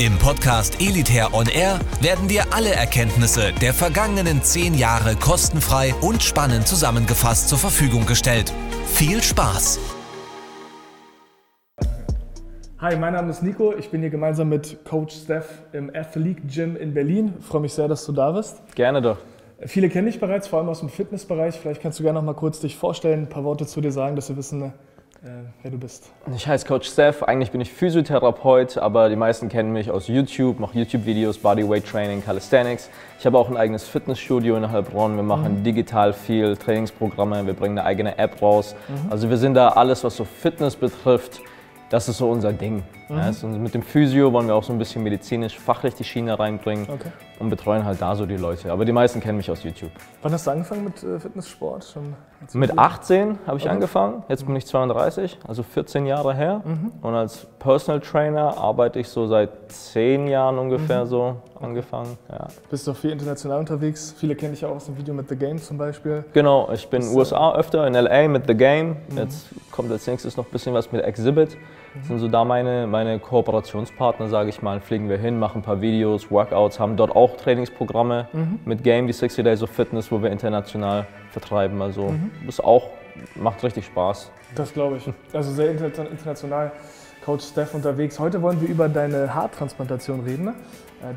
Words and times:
Im 0.00 0.16
Podcast 0.16 0.80
Elitair 0.80 1.34
On 1.34 1.46
Air 1.46 1.78
werden 2.00 2.26
dir 2.26 2.54
alle 2.54 2.70
Erkenntnisse 2.70 3.52
der 3.60 3.74
vergangenen 3.74 4.42
zehn 4.42 4.72
Jahre 4.72 5.14
kostenfrei 5.14 5.94
und 6.00 6.22
spannend 6.22 6.66
zusammengefasst 6.66 7.50
zur 7.50 7.58
Verfügung 7.58 8.06
gestellt. 8.06 8.50
Viel 8.86 9.22
Spaß! 9.22 9.78
Hi, 12.78 12.96
mein 12.96 13.12
Name 13.12 13.28
ist 13.28 13.42
Nico. 13.42 13.74
Ich 13.76 13.90
bin 13.90 14.00
hier 14.00 14.08
gemeinsam 14.08 14.48
mit 14.48 14.86
Coach 14.86 15.14
Steph 15.14 15.64
im 15.74 15.90
Athlete 15.94 16.40
Gym 16.46 16.76
in 16.76 16.94
Berlin. 16.94 17.34
Ich 17.38 17.44
freue 17.44 17.60
mich 17.60 17.74
sehr, 17.74 17.86
dass 17.86 18.06
du 18.06 18.12
da 18.12 18.32
bist. 18.32 18.62
Gerne 18.74 19.02
doch. 19.02 19.18
Viele 19.66 19.90
kennen 19.90 20.06
dich 20.06 20.18
bereits, 20.18 20.48
vor 20.48 20.60
allem 20.60 20.70
aus 20.70 20.80
dem 20.80 20.88
Fitnessbereich. 20.88 21.60
Vielleicht 21.60 21.82
kannst 21.82 21.98
du 21.98 22.02
gerne 22.04 22.18
noch 22.18 22.24
mal 22.24 22.32
kurz 22.32 22.60
dich 22.60 22.78
vorstellen, 22.78 23.24
ein 23.24 23.28
paar 23.28 23.44
Worte 23.44 23.66
zu 23.66 23.82
dir 23.82 23.92
sagen, 23.92 24.16
dass 24.16 24.30
wir 24.30 24.38
wissen, 24.38 24.72
wer 25.62 25.70
du 25.70 25.78
bist. 25.78 26.10
Ich 26.34 26.46
heiße 26.46 26.66
Coach 26.66 26.88
Steph. 26.88 27.22
Eigentlich 27.22 27.50
bin 27.50 27.60
ich 27.60 27.72
Physiotherapeut, 27.72 28.78
aber 28.78 29.08
die 29.08 29.16
meisten 29.16 29.48
kennen 29.48 29.72
mich 29.72 29.90
aus 29.90 30.08
YouTube, 30.08 30.58
mache 30.58 30.78
YouTube-Videos, 30.78 31.38
Bodyweight 31.38 31.86
Training, 31.86 32.24
Calisthenics. 32.24 32.88
Ich 33.18 33.26
habe 33.26 33.36
auch 33.38 33.50
ein 33.50 33.56
eigenes 33.56 33.86
Fitnessstudio 33.86 34.56
in 34.56 34.70
Heilbronn. 34.70 35.16
Wir 35.16 35.22
machen 35.22 35.58
mhm. 35.58 35.64
digital 35.64 36.12
viel 36.12 36.56
Trainingsprogramme. 36.56 37.46
Wir 37.46 37.52
bringen 37.52 37.78
eine 37.78 37.86
eigene 37.86 38.18
App 38.18 38.40
raus. 38.40 38.74
Mhm. 38.88 39.12
Also 39.12 39.28
wir 39.28 39.36
sind 39.36 39.54
da 39.54 39.68
alles, 39.68 40.04
was 40.04 40.16
so 40.16 40.24
Fitness 40.24 40.76
betrifft, 40.76 41.40
das 41.90 42.08
ist 42.08 42.18
so 42.18 42.30
unser 42.30 42.52
Ding. 42.52 42.84
Mhm. 43.08 43.16
Ja, 43.16 43.22
also 43.24 43.48
mit 43.48 43.74
dem 43.74 43.82
Physio 43.82 44.32
wollen 44.32 44.46
wir 44.46 44.54
auch 44.54 44.62
so 44.62 44.72
ein 44.72 44.78
bisschen 44.78 45.02
medizinisch, 45.02 45.58
fachlich 45.58 45.94
die 45.94 46.04
Schiene 46.04 46.38
reinbringen 46.38 46.88
okay. 46.88 47.10
und 47.40 47.50
betreuen 47.50 47.84
halt 47.84 48.00
da 48.00 48.14
so 48.14 48.26
die 48.26 48.36
Leute. 48.36 48.70
Aber 48.72 48.84
die 48.84 48.92
meisten 48.92 49.20
kennen 49.20 49.36
mich 49.36 49.50
aus 49.50 49.64
YouTube. 49.64 49.90
Wann 50.22 50.32
hast 50.32 50.46
du 50.46 50.52
angefangen 50.52 50.84
mit 50.84 51.02
äh, 51.02 51.18
Fitnesssport? 51.18 51.84
Schon 51.84 52.14
mit 52.54 52.78
18 52.78 53.40
habe 53.46 53.58
ich 53.58 53.64
okay. 53.64 53.74
angefangen, 53.74 54.22
jetzt 54.28 54.46
bin 54.46 54.56
ich 54.56 54.66
32, 54.66 55.38
also 55.46 55.62
14 55.62 56.06
Jahre 56.06 56.34
her. 56.34 56.62
Mhm. 56.64 56.92
Und 57.02 57.14
als 57.14 57.46
Personal 57.58 58.00
Trainer 58.00 58.56
arbeite 58.56 58.98
ich 59.00 59.08
so 59.08 59.26
seit 59.26 59.50
10 59.70 60.26
Jahren 60.28 60.58
ungefähr 60.58 61.04
mhm. 61.04 61.08
so 61.08 61.36
angefangen. 61.60 62.16
Ja. 62.30 62.48
Bist 62.70 62.86
du 62.86 62.92
auch 62.92 62.96
viel 62.96 63.10
international 63.10 63.58
unterwegs? 63.58 64.14
Viele 64.16 64.36
kenne 64.36 64.54
ich 64.54 64.64
auch 64.64 64.76
aus 64.76 64.86
dem 64.86 64.96
Video 64.96 65.12
mit 65.12 65.28
The 65.28 65.36
Game 65.36 65.58
zum 65.58 65.76
Beispiel. 65.76 66.24
Genau, 66.32 66.70
ich 66.72 66.88
bin 66.88 67.02
in 67.02 67.08
den 67.08 67.16
USA 67.16 67.54
öfter, 67.54 67.86
in 67.86 67.94
LA 67.94 68.28
mit 68.28 68.46
The 68.46 68.54
Game. 68.54 68.96
Mhm. 69.10 69.18
Jetzt 69.18 69.48
kommt 69.70 69.90
als 69.90 70.06
nächstes 70.06 70.36
noch 70.36 70.46
ein 70.46 70.52
bisschen 70.52 70.72
was 70.72 70.92
mit 70.92 71.04
Exhibit. 71.04 71.58
Das 71.94 72.06
sind 72.06 72.18
so 72.18 72.28
da 72.28 72.44
meine, 72.44 72.86
meine 72.86 73.18
Kooperationspartner, 73.18 74.28
sage 74.28 74.48
ich 74.48 74.62
mal. 74.62 74.80
Fliegen 74.80 75.08
wir 75.08 75.18
hin, 75.18 75.38
machen 75.38 75.58
ein 75.60 75.62
paar 75.62 75.80
Videos, 75.80 76.30
Workouts, 76.30 76.78
haben 76.78 76.96
dort 76.96 77.14
auch 77.14 77.36
Trainingsprogramme 77.36 78.28
mhm. 78.32 78.60
mit 78.64 78.84
Game, 78.84 79.06
die 79.06 79.12
60 79.12 79.44
Days 79.44 79.62
of 79.62 79.70
Fitness, 79.70 80.12
wo 80.12 80.22
wir 80.22 80.30
international 80.30 81.06
vertreiben. 81.30 81.82
Also 81.82 82.10
mhm. 82.10 82.30
das 82.46 82.60
auch, 82.60 82.90
macht 83.34 83.62
richtig 83.64 83.86
Spaß. 83.86 84.30
Das 84.54 84.72
glaube 84.72 84.98
ich. 84.98 85.10
Also 85.32 85.52
sehr 85.52 85.70
international. 85.70 86.72
Coach 87.24 87.44
Steph 87.44 87.74
unterwegs. 87.74 88.18
Heute 88.18 88.40
wollen 88.40 88.60
wir 88.60 88.68
über 88.68 88.88
deine 88.88 89.34
Haartransplantation 89.34 90.20
reden, 90.20 90.48
äh, 90.48 90.52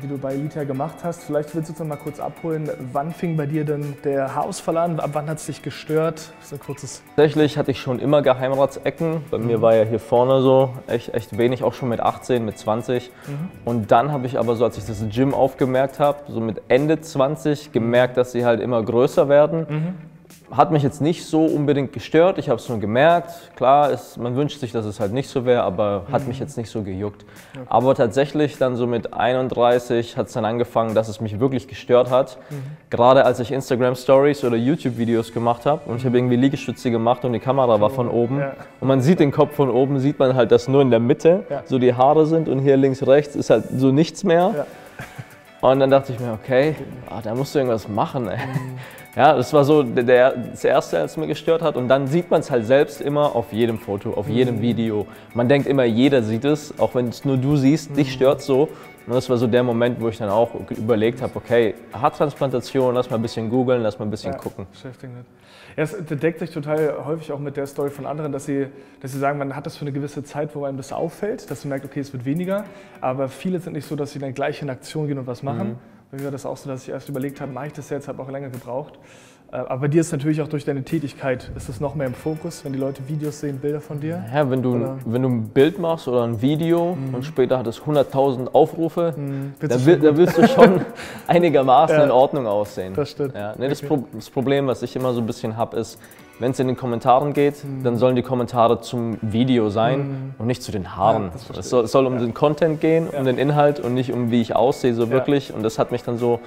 die 0.02 0.08
du 0.08 0.18
bei 0.18 0.34
Elite 0.34 0.66
gemacht 0.66 0.96
hast. 1.02 1.24
Vielleicht 1.24 1.54
willst 1.54 1.68
du 1.68 1.72
uns 1.72 1.80
noch 1.80 1.86
mal 1.86 1.96
kurz 1.96 2.20
abholen. 2.20 2.70
Wann 2.92 3.12
fing 3.12 3.36
bei 3.36 3.46
dir 3.46 3.64
denn 3.64 3.96
der 4.04 4.34
Haarausfall 4.34 4.76
an? 4.76 5.00
Ab 5.00 5.10
wann 5.12 5.28
hat 5.28 5.38
es 5.38 5.46
dich 5.46 5.62
gestört? 5.62 6.32
Das 6.38 6.46
ist 6.46 6.52
ein 6.52 6.60
kurzes. 6.60 7.02
Tatsächlich 7.16 7.58
hatte 7.58 7.70
ich 7.70 7.80
schon 7.80 7.98
immer 7.98 8.22
Geheimratsecken. 8.22 9.22
Bei 9.30 9.38
mhm. 9.38 9.46
mir 9.46 9.62
war 9.62 9.74
ja 9.74 9.84
hier 9.84 10.00
vorne 10.00 10.40
so 10.40 10.70
echt, 10.86 11.14
echt 11.14 11.36
wenig, 11.36 11.62
auch 11.62 11.74
schon 11.74 11.88
mit 11.88 12.00
18, 12.00 12.44
mit 12.44 12.58
20. 12.58 13.10
Mhm. 13.10 13.32
Und 13.64 13.90
dann 13.90 14.12
habe 14.12 14.26
ich 14.26 14.38
aber 14.38 14.56
so, 14.56 14.64
als 14.64 14.78
ich 14.78 14.84
das 14.86 15.04
Gym 15.10 15.34
aufgemerkt 15.34 16.00
habe, 16.00 16.18
so 16.28 16.40
mit 16.40 16.62
Ende 16.68 17.00
20 17.00 17.72
gemerkt, 17.72 18.16
dass 18.16 18.32
sie 18.32 18.44
halt 18.44 18.60
immer 18.60 18.82
größer 18.82 19.28
werden. 19.28 19.66
Mhm 19.68 20.13
hat 20.50 20.70
mich 20.70 20.82
jetzt 20.82 21.00
nicht 21.00 21.24
so 21.24 21.44
unbedingt 21.44 21.92
gestört. 21.92 22.38
Ich 22.38 22.48
habe 22.48 22.60
es 22.60 22.68
nur 22.68 22.78
gemerkt. 22.78 23.32
Klar, 23.56 23.90
ist, 23.90 24.18
man 24.18 24.36
wünscht 24.36 24.60
sich, 24.60 24.72
dass 24.72 24.84
es 24.84 25.00
halt 25.00 25.12
nicht 25.12 25.28
so 25.28 25.44
wäre, 25.44 25.62
aber 25.62 26.04
mhm. 26.06 26.12
hat 26.12 26.26
mich 26.26 26.38
jetzt 26.38 26.56
nicht 26.56 26.70
so 26.70 26.82
gejuckt. 26.82 27.24
Okay. 27.54 27.64
Aber 27.68 27.94
tatsächlich 27.94 28.58
dann 28.58 28.76
so 28.76 28.86
mit 28.86 29.12
31 29.14 30.16
hat 30.16 30.26
es 30.28 30.32
dann 30.34 30.44
angefangen, 30.44 30.94
dass 30.94 31.08
es 31.08 31.20
mich 31.20 31.40
wirklich 31.40 31.66
gestört 31.66 32.10
hat. 32.10 32.38
Mhm. 32.50 32.54
Gerade 32.90 33.24
als 33.24 33.40
ich 33.40 33.52
Instagram 33.52 33.94
Stories 33.94 34.44
oder 34.44 34.56
YouTube 34.56 34.98
Videos 34.98 35.32
gemacht 35.32 35.66
habe 35.66 35.82
und 35.86 35.96
ich 35.96 36.04
habe 36.04 36.16
irgendwie 36.18 36.36
Liegestütze 36.36 36.90
gemacht 36.90 37.24
und 37.24 37.32
die 37.32 37.40
Kamera 37.40 37.80
war 37.80 37.90
von 37.90 38.08
oben 38.08 38.38
ja. 38.38 38.52
und 38.80 38.88
man 38.88 39.00
sieht 39.00 39.20
den 39.20 39.32
Kopf 39.32 39.54
von 39.54 39.70
oben, 39.70 39.98
sieht 39.98 40.18
man 40.18 40.34
halt, 40.34 40.52
dass 40.52 40.68
nur 40.68 40.82
in 40.82 40.90
der 40.90 41.00
Mitte 41.00 41.44
ja. 41.48 41.62
so 41.64 41.78
die 41.78 41.94
Haare 41.94 42.26
sind 42.26 42.48
und 42.48 42.60
hier 42.60 42.76
links 42.76 43.06
rechts 43.06 43.34
ist 43.34 43.50
halt 43.50 43.64
so 43.76 43.90
nichts 43.90 44.24
mehr. 44.24 44.54
Ja. 44.56 44.66
Und 45.68 45.80
dann 45.80 45.90
dachte 45.90 46.12
ich 46.12 46.20
mir, 46.20 46.32
okay, 46.32 46.76
ah, 47.08 47.20
da 47.22 47.34
musst 47.34 47.54
du 47.54 47.58
irgendwas 47.58 47.88
machen. 47.88 48.28
Ey. 48.28 48.36
Mhm. 48.36 48.78
Ja, 49.16 49.36
das 49.36 49.52
war 49.52 49.64
so 49.64 49.84
der, 49.84 50.32
das 50.32 50.64
Erste, 50.64 50.98
als 50.98 51.16
mir 51.16 51.28
gestört 51.28 51.62
hat. 51.62 51.76
Und 51.76 51.88
dann 51.88 52.08
sieht 52.08 52.30
man 52.30 52.40
es 52.40 52.50
halt 52.50 52.66
selbst 52.66 53.00
immer 53.00 53.36
auf 53.36 53.52
jedem 53.52 53.78
Foto, 53.78 54.12
auf 54.14 54.28
jedem 54.28 54.56
mhm. 54.56 54.62
Video. 54.62 55.06
Man 55.34 55.48
denkt 55.48 55.68
immer, 55.68 55.84
jeder 55.84 56.22
sieht 56.22 56.44
es, 56.44 56.76
auch 56.78 56.94
wenn 56.94 57.08
es 57.08 57.24
nur 57.24 57.36
du 57.36 57.56
siehst, 57.56 57.90
mhm. 57.90 57.94
dich 57.94 58.12
stört 58.12 58.42
so. 58.42 58.68
Und 59.06 59.14
das 59.14 59.28
war 59.28 59.36
so 59.36 59.46
der 59.46 59.62
Moment, 59.62 60.00
wo 60.00 60.08
ich 60.08 60.16
dann 60.16 60.30
auch 60.30 60.50
überlegt 60.70 61.20
habe, 61.20 61.36
okay, 61.36 61.74
Haartransplantation, 61.92 62.94
lass 62.94 63.10
mal 63.10 63.16
ein 63.16 63.22
bisschen 63.22 63.50
googeln, 63.50 63.82
lass 63.82 63.98
mal 63.98 64.06
ein 64.06 64.10
bisschen 64.10 64.32
ja, 64.32 64.38
gucken. 64.38 64.66
Ja, 65.76 65.82
es 65.82 65.94
deckt 66.08 66.38
sich 66.38 66.50
total 66.50 67.04
häufig 67.04 67.30
auch 67.30 67.38
mit 67.38 67.56
der 67.56 67.66
Story 67.66 67.90
von 67.90 68.06
anderen, 68.06 68.32
dass 68.32 68.46
sie, 68.46 68.68
dass 69.00 69.12
sie 69.12 69.18
sagen, 69.18 69.38
man 69.38 69.54
hat 69.54 69.66
das 69.66 69.76
für 69.76 69.82
eine 69.82 69.92
gewisse 69.92 70.24
Zeit, 70.24 70.56
wo 70.56 70.64
einem 70.64 70.78
das 70.78 70.92
auffällt, 70.92 71.50
dass 71.50 71.64
man 71.64 71.70
merkt, 71.70 71.84
okay, 71.84 72.00
es 72.00 72.12
wird 72.14 72.24
weniger. 72.24 72.64
Aber 73.02 73.28
viele 73.28 73.60
sind 73.60 73.74
nicht 73.74 73.86
so, 73.86 73.94
dass 73.94 74.12
sie 74.12 74.18
dann 74.18 74.32
gleich 74.32 74.62
in 74.62 74.70
Aktion 74.70 75.06
gehen 75.06 75.18
und 75.18 75.26
was 75.26 75.42
machen. 75.42 75.68
Mhm 75.68 75.93
bei 76.14 76.20
mir 76.20 76.24
war 76.26 76.32
das 76.32 76.46
auch 76.46 76.56
so, 76.56 76.68
dass 76.68 76.84
ich 76.84 76.90
erst 76.90 77.08
überlegt 77.08 77.40
habe, 77.40 77.52
mache 77.52 77.68
ich 77.68 77.72
das 77.72 77.90
jetzt, 77.90 78.06
habe 78.06 78.22
auch 78.22 78.30
länger 78.30 78.48
gebraucht. 78.48 78.98
Äh, 79.50 79.56
aber 79.56 79.78
bei 79.78 79.88
dir 79.88 80.00
ist 80.00 80.12
natürlich 80.12 80.40
auch 80.42 80.48
durch 80.48 80.64
deine 80.64 80.84
Tätigkeit, 80.84 81.50
ist 81.56 81.68
das 81.68 81.80
noch 81.80 81.96
mehr 81.96 82.06
im 82.06 82.14
Fokus, 82.14 82.64
wenn 82.64 82.72
die 82.72 82.78
Leute 82.78 83.08
Videos 83.08 83.40
sehen, 83.40 83.58
Bilder 83.58 83.80
von 83.80 83.98
dir? 84.00 84.24
Ja, 84.32 84.48
wenn 84.48 84.62
du, 84.62 84.96
wenn 85.04 85.22
du 85.22 85.28
ein 85.28 85.48
Bild 85.48 85.78
machst 85.78 86.06
oder 86.06 86.22
ein 86.22 86.40
Video 86.40 86.94
mhm. 86.94 87.16
und 87.16 87.24
später 87.24 87.58
hat 87.58 87.66
es 87.66 87.80
100.000 87.80 88.48
Aufrufe, 88.52 89.14
mhm. 89.16 89.54
da, 89.60 89.84
will, 89.84 89.98
da, 89.98 90.16
willst 90.16 90.38
du 90.38 90.46
schon 90.46 90.82
einigermaßen 91.26 91.96
ja. 91.96 92.04
in 92.04 92.10
Ordnung 92.12 92.46
aussehen. 92.46 92.94
Das 92.94 93.10
stimmt. 93.10 93.34
Ja, 93.34 93.54
nee, 93.58 93.68
das. 93.68 93.82
Pro 93.82 94.04
das, 94.12 94.30
Problem, 94.30 94.68
was 94.68 94.82
ich 94.82 94.94
immer 94.94 95.12
so 95.12 95.20
ein 95.20 95.26
bisschen 95.26 95.56
habe, 95.56 95.76
ist, 95.78 95.98
wenn 96.38 96.50
es 96.50 96.58
in 96.58 96.66
den 96.66 96.76
Kommentaren 96.76 97.32
geht, 97.32 97.64
mhm. 97.64 97.82
dann 97.84 97.96
sollen 97.96 98.16
die 98.16 98.22
Kommentare 98.22 98.80
zum 98.80 99.18
Video 99.22 99.70
sein 99.70 99.98
mhm. 99.98 100.34
und 100.38 100.46
nicht 100.46 100.62
zu 100.62 100.72
den 100.72 100.96
Haaren. 100.96 101.30
Ja, 101.52 101.58
es 101.58 101.70
soll, 101.70 101.86
soll, 101.86 102.06
um 102.06 102.18
den 102.18 102.34
Content 102.34 102.80
gehen, 102.80 103.08
um 103.08 103.24
den 103.24 103.38
Inhalt 103.38 103.80
und 103.80 103.94
nicht 103.94 104.12
um 104.12 104.30
wie 104.30 104.40
ich 104.40 104.56
aussehe, 104.56 104.94
so 104.94 105.10
wirklich. 105.10 105.52
Und 105.52 105.62
das 105.62 105.78
hat 105.78 105.92
mich 105.92 106.02
dann 106.02 106.18
so 106.18 106.40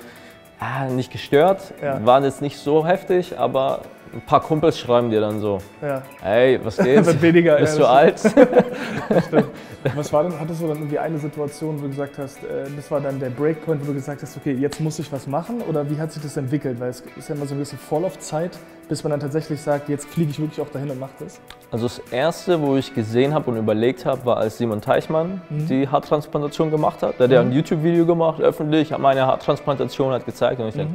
ah, 0.59 0.85
nicht 0.85 1.11
gestört, 1.11 1.73
ja. 1.81 2.05
waren 2.05 2.23
jetzt 2.23 2.41
nicht 2.41 2.57
so 2.57 2.85
heftig, 2.85 3.39
aber 3.39 3.81
ein 4.13 4.22
paar 4.22 4.41
Kumpels 4.41 4.79
schreiben 4.79 5.09
dir 5.09 5.22
dann 5.22 5.40
so, 5.40 5.59
ja. 5.81 6.01
hey, 6.22 6.59
was 6.63 6.78
geht? 6.84 7.22
weniger, 7.22 7.57
Bist 7.57 7.78
ja, 7.78 7.84
du 7.84 7.90
alt? 7.90 8.23
was 9.95 10.13
war 10.13 10.23
denn, 10.23 10.40
hattest 10.40 10.62
du 10.62 10.68
dann 10.68 10.78
irgendwie 10.78 11.00
eine 11.00 11.18
Situation, 11.18 11.78
wo 11.78 11.84
du 11.84 11.90
gesagt 11.90 12.18
hast, 12.18 12.44
äh, 12.44 12.66
das 12.75 12.90
war 12.91 13.01
dann 13.01 13.19
der 13.19 13.29
Breakpoint, 13.29 13.81
wo 13.81 13.88
du 13.88 13.94
gesagt 13.94 14.22
hast, 14.22 14.38
okay, 14.38 14.53
jetzt 14.53 14.79
muss 14.79 15.00
ich 15.00 15.12
was 15.12 15.28
machen? 15.28 15.62
Oder 15.62 15.90
wie 15.90 16.00
hat 16.00 16.12
sich 16.12 16.22
das 16.22 16.38
entwickelt? 16.38 16.79
Weil 16.79 16.90
es 16.90 17.03
ist 17.16 17.29
ja 17.29 17.35
immer 17.35 17.45
so 17.45 17.53
eine 17.53 17.63
gewisse 17.63 17.78
Vorlaufzeit, 17.78 18.51
bis 18.90 19.03
man 19.03 19.12
dann 19.12 19.19
tatsächlich 19.19 19.62
sagt, 19.62 19.90
jetzt 19.90 20.07
fliege 20.07 20.31
ich 20.31 20.39
wirklich 20.39 20.62
auch 20.62 20.69
dahin 20.69 20.89
und 20.89 21.00
mache 21.00 21.12
das. 21.19 21.39
Also 21.72 21.88
das 21.88 22.00
Erste, 22.12 22.62
wo 22.62 22.78
ich 22.78 22.94
gesehen 22.94 23.34
habe 23.34 23.51
und 23.51 23.57
überlegt 23.57 24.06
habe, 24.06 24.25
war, 24.25 24.38
als 24.38 24.57
Simon 24.57 24.81
Teichmann 24.81 25.41
mhm. 25.50 25.68
die 25.68 25.88
Haartransplantation 25.88 26.72
gemacht 26.72 27.03
hat. 27.03 27.19
Der 27.19 27.28
hat 27.28 27.45
mhm. 27.45 27.51
ein 27.51 27.56
YouTube-Video 27.56 28.06
gemacht, 28.06 28.41
öffentlich, 28.41 28.94
hat 28.94 29.00
meine 29.00 29.25
Haartransplantation 29.25 30.13
hat 30.13 30.25
gezeigt 30.25 30.59
und 30.59 30.69
ich 30.69 30.75
mhm. 30.75 30.79
denke, 30.79 30.94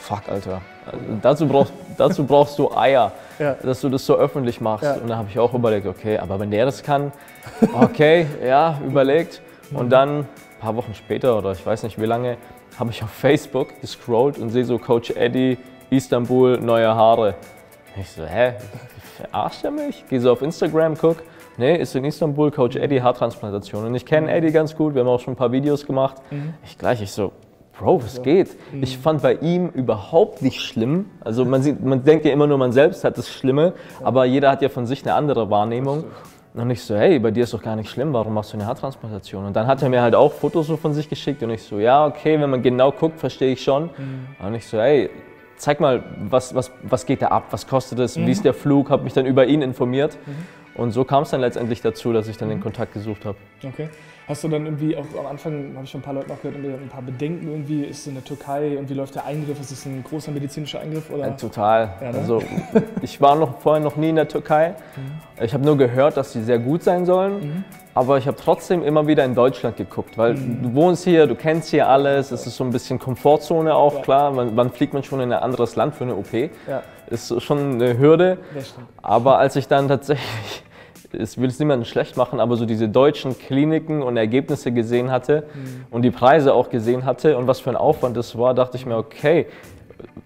fuck, 0.00 0.28
Alter, 0.28 0.62
also 0.86 0.98
dazu, 1.22 1.46
brauchst, 1.46 1.72
dazu 1.96 2.24
brauchst 2.24 2.58
du 2.58 2.74
Eier, 2.74 3.12
ja. 3.38 3.54
dass 3.62 3.80
du 3.80 3.88
das 3.88 4.04
so 4.04 4.16
öffentlich 4.16 4.60
machst. 4.60 4.84
Ja. 4.84 4.94
Und 4.94 5.08
da 5.08 5.16
habe 5.16 5.28
ich 5.28 5.38
auch 5.38 5.54
überlegt, 5.54 5.86
okay, 5.86 6.18
aber 6.18 6.40
wenn 6.40 6.50
der 6.50 6.64
das 6.64 6.82
kann, 6.82 7.12
okay, 7.72 8.26
ja, 8.44 8.78
überlegt. 8.84 9.40
Und 9.72 9.90
dann, 9.90 10.20
ein 10.20 10.26
paar 10.60 10.74
Wochen 10.74 10.94
später 10.94 11.38
oder 11.38 11.52
ich 11.52 11.64
weiß 11.64 11.84
nicht 11.84 12.00
wie 12.00 12.06
lange, 12.06 12.36
habe 12.78 12.90
ich 12.90 13.02
auf 13.02 13.10
Facebook 13.10 13.80
gescrollt 13.80 14.38
und 14.38 14.50
sehe 14.50 14.64
so 14.64 14.78
Coach 14.78 15.10
Eddie, 15.10 15.58
Istanbul, 15.90 16.58
neue 16.58 16.88
Haare. 16.94 17.34
Ich 17.96 18.10
so, 18.10 18.24
hä, 18.24 18.54
verarscht 19.16 19.64
er 19.64 19.70
mich? 19.70 20.04
Gehe 20.08 20.20
so 20.20 20.32
auf 20.32 20.42
Instagram, 20.42 20.96
guck, 20.96 21.18
nee, 21.56 21.76
ist 21.76 21.94
in 21.94 22.04
Istanbul 22.04 22.50
Coach 22.50 22.76
Eddie 22.76 23.02
Haartransplantation. 23.02 23.84
Und 23.84 23.94
ich 23.94 24.06
kenne. 24.06 24.32
Eddie 24.32 24.50
ganz 24.50 24.74
gut, 24.74 24.94
wir 24.94 25.02
haben 25.02 25.08
auch 25.08 25.20
schon 25.20 25.34
ein 25.34 25.36
paar 25.36 25.52
Videos 25.52 25.86
gemacht. 25.86 26.16
Mhm. 26.30 26.54
Ich 26.64 26.78
gleich, 26.78 27.02
ich 27.02 27.12
so, 27.12 27.32
Bro, 27.80 28.02
was 28.02 28.20
geht? 28.22 28.56
Mhm. 28.72 28.82
Ich 28.82 28.98
fand 28.98 29.22
bei 29.22 29.34
ihm 29.36 29.68
überhaupt 29.70 30.42
nicht 30.42 30.60
schlimm. 30.60 31.06
Also 31.20 31.46
man, 31.46 31.62
sieht, 31.62 31.82
man 31.82 32.04
denkt 32.04 32.26
ja 32.26 32.32
immer 32.32 32.46
nur, 32.46 32.58
man 32.58 32.72
selbst 32.72 33.04
hat 33.04 33.16
das 33.16 33.30
Schlimme, 33.30 33.72
aber 34.02 34.26
jeder 34.26 34.50
hat 34.50 34.60
ja 34.60 34.68
von 34.68 34.84
sich 34.84 35.02
eine 35.02 35.14
andere 35.14 35.48
Wahrnehmung. 35.48 36.04
Und 36.52 36.70
ich 36.70 36.82
so, 36.82 36.94
hey, 36.94 37.18
bei 37.18 37.30
dir 37.30 37.44
ist 37.44 37.54
doch 37.54 37.62
gar 37.62 37.76
nicht 37.76 37.88
schlimm, 37.88 38.12
warum 38.12 38.34
machst 38.34 38.52
du 38.52 38.58
eine 38.58 38.66
Haartransplantation? 38.66 39.46
Und 39.46 39.56
dann 39.56 39.66
hat 39.66 39.82
er 39.82 39.88
mir 39.88 40.02
halt 40.02 40.14
auch 40.14 40.32
Fotos 40.32 40.66
so 40.66 40.76
von 40.76 40.92
sich 40.92 41.08
geschickt 41.08 41.42
und 41.42 41.50
ich 41.50 41.62
so, 41.62 41.78
ja, 41.78 42.04
okay, 42.04 42.38
wenn 42.38 42.50
man 42.50 42.60
genau 42.60 42.92
guckt, 42.92 43.18
verstehe 43.18 43.52
ich 43.52 43.62
schon. 43.62 43.84
Mhm. 43.84 44.46
Und 44.46 44.54
ich 44.54 44.66
so, 44.66 44.78
hey, 44.78 45.08
zeig 45.56 45.80
mal, 45.80 46.02
was, 46.28 46.54
was, 46.54 46.70
was 46.82 47.06
geht 47.06 47.22
da 47.22 47.28
ab, 47.28 47.44
was 47.50 47.66
kostet 47.66 47.98
es, 48.00 48.16
wie 48.16 48.30
ist 48.30 48.44
der 48.44 48.52
Flug, 48.52 48.90
habe 48.90 49.04
mich 49.04 49.14
dann 49.14 49.24
über 49.24 49.46
ihn 49.46 49.62
informiert. 49.62 50.18
Und 50.74 50.90
so 50.90 51.04
kam 51.04 51.22
es 51.22 51.30
dann 51.30 51.40
letztendlich 51.40 51.80
dazu, 51.80 52.12
dass 52.12 52.28
ich 52.28 52.36
dann 52.36 52.48
den 52.48 52.60
Kontakt 52.60 52.92
gesucht 52.92 53.24
habe. 53.24 53.38
Okay. 53.64 53.88
Hast 54.30 54.44
du 54.44 54.48
dann 54.48 54.64
irgendwie 54.64 54.96
auch 54.96 55.04
am 55.18 55.26
Anfang, 55.26 55.72
habe 55.74 55.84
ich 55.84 55.90
schon 55.90 56.02
ein 56.02 56.04
paar 56.04 56.14
Leute 56.14 56.28
noch 56.28 56.40
gehört, 56.40 56.56
ein 56.64 56.88
paar 56.88 57.02
Bedenken 57.02 57.48
irgendwie, 57.50 57.82
ist 57.82 57.98
es 58.02 58.06
in 58.06 58.14
der 58.14 58.22
Türkei 58.22 58.78
und 58.78 58.88
wie 58.88 58.94
läuft 58.94 59.16
der 59.16 59.24
Eingriff? 59.26 59.58
Ist 59.60 59.72
es 59.72 59.84
ein 59.86 60.04
großer 60.08 60.30
medizinischer 60.30 60.78
Eingriff? 60.78 61.10
Oder? 61.10 61.26
Ja, 61.26 61.30
total. 61.32 61.94
Ja, 62.00 62.12
ne? 62.12 62.18
Also 62.18 62.40
ich 63.02 63.20
war 63.20 63.34
noch 63.34 63.58
vorher 63.58 63.82
noch 63.82 63.96
nie 63.96 64.10
in 64.10 64.14
der 64.14 64.28
Türkei. 64.28 64.74
Ich 65.42 65.52
habe 65.52 65.64
nur 65.64 65.76
gehört, 65.76 66.16
dass 66.16 66.32
sie 66.32 66.44
sehr 66.44 66.60
gut 66.60 66.84
sein 66.84 67.06
sollen. 67.06 67.64
Aber 67.92 68.18
ich 68.18 68.28
habe 68.28 68.36
trotzdem 68.36 68.84
immer 68.84 69.08
wieder 69.08 69.24
in 69.24 69.34
Deutschland 69.34 69.76
geguckt, 69.76 70.16
weil 70.16 70.34
du 70.36 70.74
wohnst 70.74 71.02
hier, 71.02 71.26
du 71.26 71.34
kennst 71.34 71.70
hier 71.70 71.88
alles. 71.88 72.30
Es 72.30 72.46
ist 72.46 72.54
so 72.56 72.62
ein 72.62 72.70
bisschen 72.70 73.00
Komfortzone 73.00 73.74
auch, 73.74 73.96
Ja. 73.96 74.02
klar. 74.02 74.36
Wann, 74.36 74.56
wann 74.56 74.70
fliegt 74.70 74.94
man 74.94 75.02
schon 75.02 75.18
in 75.20 75.32
ein 75.32 75.42
anderes 75.42 75.74
Land 75.74 75.96
für 75.96 76.04
eine 76.04 76.14
OP? 76.14 76.32
Ja, 76.68 76.84
Ist 77.08 77.42
schon 77.42 77.72
eine 77.82 77.98
Hürde. 77.98 78.38
Aber 79.02 79.38
als 79.38 79.56
ich 79.56 79.66
dann 79.66 79.88
tatsächlich, 79.88 80.62
ich 81.12 81.38
will 81.38 81.48
es 81.48 81.58
niemandem 81.58 81.84
schlecht 81.84 82.16
machen, 82.16 82.40
aber 82.40 82.56
so 82.56 82.66
diese 82.66 82.88
deutschen 82.88 83.38
Kliniken 83.38 84.02
und 84.02 84.16
Ergebnisse 84.16 84.72
gesehen 84.72 85.10
hatte 85.10 85.44
und 85.90 86.02
die 86.02 86.10
Preise 86.10 86.54
auch 86.54 86.70
gesehen 86.70 87.04
hatte 87.04 87.36
und 87.36 87.46
was 87.46 87.60
für 87.60 87.70
ein 87.70 87.76
Aufwand 87.76 88.16
das 88.16 88.36
war, 88.38 88.54
dachte 88.54 88.76
ich 88.76 88.86
mir, 88.86 88.96
okay, 88.96 89.46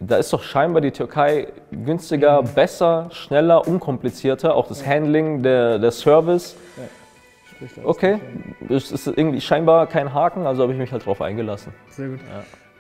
da 0.01 0.17
ist 0.17 0.33
doch 0.33 0.43
scheinbar 0.43 0.81
die 0.81 0.91
Türkei 0.91 1.49
günstiger, 1.71 2.43
besser, 2.43 3.09
schneller, 3.11 3.67
unkomplizierter, 3.67 4.55
auch 4.55 4.69
das 4.69 4.87
Handling, 4.87 5.43
der, 5.43 5.79
der 5.79 5.91
Service. 5.91 6.57
Alles 7.61 7.85
Okay, 7.85 8.19
es 8.69 8.93
ist 8.93 9.07
irgendwie 9.07 9.41
scheinbar 9.41 9.87
kein 9.87 10.13
Haken, 10.13 10.47
also 10.47 10.63
habe 10.63 10.73
ich 10.73 10.79
mich 10.79 10.93
halt 10.93 11.07
drauf 11.07 11.23
eingelassen. 11.23 11.73
Sehr 11.91 12.09
gut. 12.09 12.21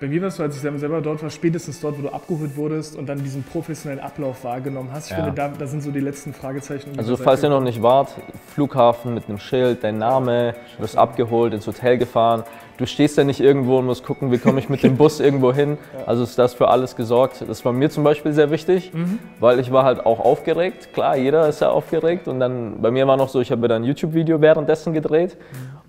Bei 0.04 0.10
mir 0.10 0.20
war 0.20 0.28
es 0.28 0.36
so, 0.36 0.42
als 0.42 0.54
ich 0.54 0.60
selber 0.60 1.00
dort 1.00 1.22
war, 1.22 1.30
spätestens 1.30 1.80
dort, 1.80 1.96
wo 1.96 2.02
du 2.02 2.10
abgeholt 2.10 2.58
wurdest 2.58 2.94
und 2.94 3.08
dann 3.08 3.22
diesen 3.24 3.42
professionellen 3.42 4.04
Ablauf 4.04 4.44
wahrgenommen 4.44 4.90
hast. 4.92 5.06
Ich 5.10 5.16
Ja. 5.16 5.24
finde, 5.24 5.32
da, 5.32 5.48
da 5.58 5.66
sind 5.66 5.82
so 5.82 5.90
die 5.90 6.00
letzten 6.00 6.34
Fragezeichen. 6.34 6.90
Also 6.98 7.16
falls 7.16 7.42
ihr 7.42 7.48
noch 7.48 7.62
nicht 7.62 7.80
wart, 7.82 8.10
Flughafen 8.48 9.14
mit 9.14 9.30
einem 9.30 9.38
Schild, 9.38 9.82
dein 9.82 9.96
Name, 9.96 10.56
du 10.76 10.82
wirst 10.82 10.98
abgeholt, 10.98 11.54
ins 11.54 11.66
Hotel 11.66 11.96
gefahren. 11.96 12.42
Du 12.76 12.86
stehst 12.86 13.16
ja 13.16 13.24
nicht 13.24 13.40
irgendwo 13.40 13.78
und 13.78 13.86
musst 13.86 14.04
gucken, 14.04 14.30
wie 14.30 14.36
komme 14.38 14.58
ich 14.58 14.68
mit 14.68 14.82
dem 14.82 14.96
Bus 14.98 15.20
irgendwo 15.20 15.54
hin. 15.54 15.78
Also 16.04 16.22
ist 16.24 16.38
das 16.38 16.52
für 16.52 16.68
alles 16.68 16.96
gesorgt. 16.96 17.42
Das 17.48 17.64
war 17.64 17.72
mir 17.72 17.88
zum 17.88 18.04
Beispiel 18.04 18.32
sehr 18.34 18.50
wichtig, 18.50 18.92
weil 19.40 19.58
ich 19.58 19.72
war 19.72 19.84
halt 19.84 20.04
auch 20.04 20.20
aufgeregt. 20.20 20.92
Klar, 20.92 21.16
jeder 21.16 21.48
ist 21.48 21.60
ja 21.62 21.70
aufgeregt. 21.70 22.28
Und 22.28 22.40
dann 22.40 22.82
bei 22.82 22.90
mir 22.90 23.06
war 23.06 23.16
noch 23.16 23.28
so, 23.30 23.40
ich 23.40 23.50
habe 23.52 23.68
dann 23.68 23.82
ein 23.82 23.86
YouTube-Video 23.86 24.40
währenddessen 24.42 24.92
gedreht. 24.92 25.38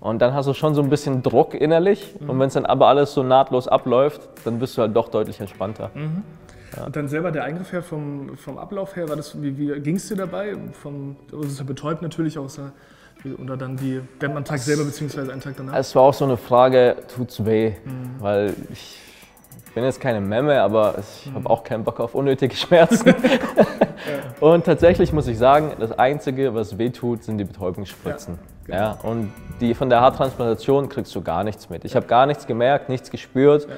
Und 0.00 0.20
dann 0.20 0.34
hast 0.34 0.46
du 0.46 0.52
schon 0.54 0.74
so 0.74 0.82
ein 0.82 0.90
bisschen 0.90 1.22
Druck 1.22 1.54
innerlich. 1.54 2.14
Und 2.26 2.38
wenn 2.38 2.48
es 2.48 2.54
dann 2.54 2.66
aber 2.66 2.86
alles 2.88 3.12
so 3.14 3.22
nahtlos 3.22 3.66
abläuft, 3.68 4.28
dann 4.44 4.58
bist 4.58 4.76
du 4.76 4.82
halt 4.82 4.94
doch 4.94 5.08
deutlich 5.08 5.40
entspannter. 5.40 5.90
Und 6.84 6.94
dann 6.96 7.08
selber 7.08 7.32
der 7.32 7.44
Eingriff 7.44 7.72
her 7.72 7.82
vom, 7.82 8.36
vom 8.36 8.58
Ablauf 8.58 8.96
her, 8.96 9.08
war 9.08 9.16
das, 9.16 9.40
wie, 9.40 9.56
wie 9.56 9.80
ging 9.80 9.96
es 9.96 10.08
dir 10.08 10.16
dabei? 10.16 10.54
Vom, 10.82 11.16
also 11.32 11.44
es 11.44 11.52
ist 11.52 11.58
ja 11.60 11.64
betäubt 11.64 12.02
natürlich 12.02 12.38
auch. 12.38 12.48
wie- 13.22 13.32
Oder 13.34 13.56
dann 13.56 13.76
die, 13.76 14.00
der 14.20 14.36
am 14.36 14.44
Tag 14.44 14.58
selber 14.58 14.84
beziehungsweise 14.84 15.32
einen 15.32 15.40
Tag 15.40 15.54
danach? 15.56 15.74
Es 15.76 15.94
war 15.94 16.02
auch 16.02 16.12
so 16.14 16.24
eine 16.26 16.36
Frage, 16.36 16.96
tut's 17.14 17.44
weh? 17.46 17.72
Weil 18.18 18.54
ich 18.70 18.98
bin 19.74 19.84
jetzt 19.84 20.00
keine 20.00 20.20
Memme, 20.20 20.60
aber 20.62 20.94
ich 20.98 21.30
habe 21.34 21.48
auch 21.50 21.62
keinen 21.64 21.84
Bock 21.84 22.00
auf 22.00 22.14
unnötige 22.14 22.54
Schmerzen. 22.56 23.14
und 24.40 24.64
tatsächlich 24.64 25.12
muss 25.12 25.26
ich 25.26 25.38
sagen, 25.38 25.72
das 25.78 25.92
Einzige, 25.98 26.54
was 26.54 26.78
weh 26.78 26.90
tut, 26.90 27.24
sind 27.24 27.38
die 27.38 27.44
Betäubungsspritzen. 27.44 28.38
Ja, 28.68 28.74
Ja, 28.74 28.98
und 29.02 29.32
die 29.60 29.74
von 29.74 29.88
der 29.90 30.00
Haartransplantation 30.00 30.88
kriegst 30.88 31.14
du 31.14 31.22
gar 31.22 31.44
nichts 31.44 31.70
mit. 31.70 31.84
Ich 31.84 31.94
habe 31.96 32.06
gar 32.06 32.26
nichts 32.26 32.46
gemerkt, 32.46 32.88
nichts 32.88 33.10
gespürt. 33.10 33.68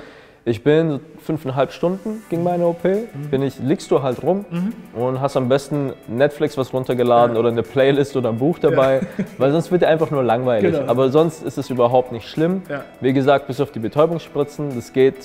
Ich 0.45 0.65
bin 0.65 1.01
fünfeinhalb 1.23 1.73
Stunden 1.73 2.23
ging 2.31 2.43
meine 2.43 2.65
OP, 2.67 2.83
Mhm. 2.85 3.29
bin 3.31 3.43
ich, 3.43 3.59
liegst 3.59 3.91
du 3.91 4.03
halt 4.03 4.23
rum 4.23 4.47
und 4.95 5.21
hast 5.21 5.37
am 5.37 5.49
besten 5.51 5.93
Netflix 6.07 6.57
was 6.57 6.73
runtergeladen 6.73 7.37
oder 7.37 7.51
eine 7.51 7.63
Playlist 7.63 8.17
oder 8.17 8.31
ein 8.31 8.39
Buch 8.39 8.59
dabei, 8.59 9.01
weil 9.39 9.53
sonst 9.53 9.71
wird 9.71 9.83
dir 9.83 9.89
einfach 9.89 10.11
nur 10.11 10.23
langweilig. 10.23 10.73
Genau. 10.73 10.91
Aber 10.91 11.11
sonst 11.11 11.43
ist 11.43 11.59
es 11.59 11.69
überhaupt 11.69 12.13
nicht 12.13 12.27
schlimm. 12.27 12.63
Ja. 12.71 12.83
Wie 13.03 13.13
gesagt, 13.13 13.47
bis 13.47 13.61
auf 13.61 13.73
die 13.73 13.79
Betäubungsspritzen, 13.81 14.75
das 14.75 14.95
geht 14.95 15.17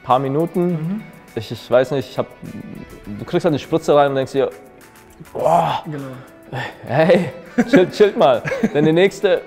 ein 0.00 0.04
paar 0.04 0.18
Minuten. 0.18 0.66
Mhm. 0.72 1.02
Ich, 1.34 1.50
ich 1.52 1.70
weiß 1.70 1.92
nicht, 1.92 2.10
ich 2.10 2.18
hab, 2.18 2.26
du 3.06 3.24
kriegst 3.24 3.44
halt 3.44 3.52
eine 3.52 3.58
Spritze 3.58 3.94
rein 3.94 4.08
und 4.10 4.16
denkst 4.16 4.32
dir, 4.32 4.50
boah, 5.32 5.82
Genau. 5.84 6.04
hey, 6.86 7.30
chill, 7.68 7.88
chill 7.90 8.12
mal. 8.16 8.42
Dann 8.74 8.84
die 8.84 8.92
nächste, 8.92 9.42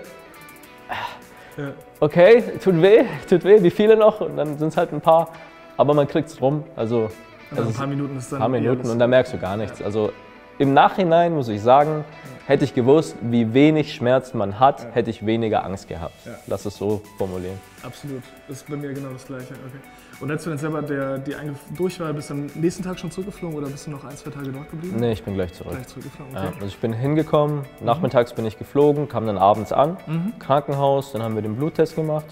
Ja. 1.58 1.66
okay, 2.00 2.42
tut 2.64 2.82
weh, 2.82 3.04
tut 3.30 3.44
weh, 3.44 3.62
wie 3.62 3.70
viele 3.70 3.98
noch? 3.98 4.22
Und 4.22 4.38
dann 4.38 4.58
sind 4.58 4.70
es 4.70 4.78
halt 4.78 4.94
ein 4.94 5.02
paar, 5.02 5.30
aber 5.78 5.94
man 5.94 6.08
kriegt 6.08 6.30
es 6.30 6.42
rum. 6.42 6.64
Also, 6.76 7.10
Also 7.52 7.64
ein 7.70 7.74
paar 7.74 7.88
Minuten 7.88 8.18
ist 8.18 8.32
dann. 8.32 8.38
ein 8.40 8.42
paar 8.42 8.50
Minuten 8.50 8.90
und 8.90 8.98
dann 9.00 9.10
merkst 9.10 9.34
du 9.34 9.38
gar 9.38 9.58
nichts. 9.58 9.82
Also 9.82 10.12
im 10.60 10.74
Nachhinein 10.74 11.34
muss 11.36 11.50
ich 11.50 11.62
sagen, 11.62 12.06
hätte 12.46 12.66
ich 12.66 12.74
gewusst, 12.74 13.16
wie 13.22 13.54
wenig 13.54 13.94
Schmerz 13.94 14.34
man 14.34 14.60
hat, 14.60 14.88
hätte 14.94 15.10
ich 15.10 15.26
weniger 15.26 15.64
Angst 15.66 15.88
gehabt. 15.88 16.14
Ja. 16.26 16.34
Lass 16.48 16.66
es 16.66 16.78
so 16.78 17.02
formulieren. 17.18 17.60
Absolut. 17.84 18.24
Das 18.48 18.58
ist 18.58 18.70
bei 18.70 18.76
mir 18.78 18.94
genau 18.94 19.10
das 19.12 19.26
Gleiche. 19.26 19.54
Okay. 19.54 19.80
Und 20.22 20.32
als 20.32 20.44
du 20.44 20.52
dann 20.52 20.60
selber 20.60 20.82
der, 20.82 21.18
die 21.18 21.36
Eingriff 21.36 21.58
durch 21.76 22.00
war, 22.00 22.14
bist 22.14 22.30
du 22.30 22.36
am 22.36 22.46
nächsten 22.56 22.84
Tag 22.84 22.98
schon 22.98 23.12
zurückgeflogen 23.12 23.58
oder 23.58 23.68
bist 23.68 23.88
du 23.88 23.92
noch 23.92 24.06
ein, 24.06 24.16
zwei 24.16 24.30
Tage 24.30 24.52
dort 24.54 24.70
geblieben? 24.70 24.96
Nee, 24.98 25.12
ich 25.14 25.24
bin 25.24 25.34
gleich 25.34 25.52
zurück. 25.54 25.74
Gleich 25.74 25.88
zurückgeflogen, 25.88 26.34
Ja, 26.34 26.44
okay. 26.44 26.54
also 26.56 26.68
ich 26.68 26.78
bin 26.78 26.94
hingekommen, 26.94 27.64
nachmittags 27.82 28.32
bin 28.34 28.46
ich 28.46 28.58
geflogen, 28.58 29.10
kam 29.10 29.26
dann 29.26 29.38
abends 29.38 29.74
an, 29.74 29.98
Mhm. 30.08 30.34
Krankenhaus, 30.40 31.12
dann 31.12 31.24
haben 31.24 31.36
wir 31.36 31.42
den 31.42 31.56
Bluttest 31.58 31.96
gemacht, 31.96 32.26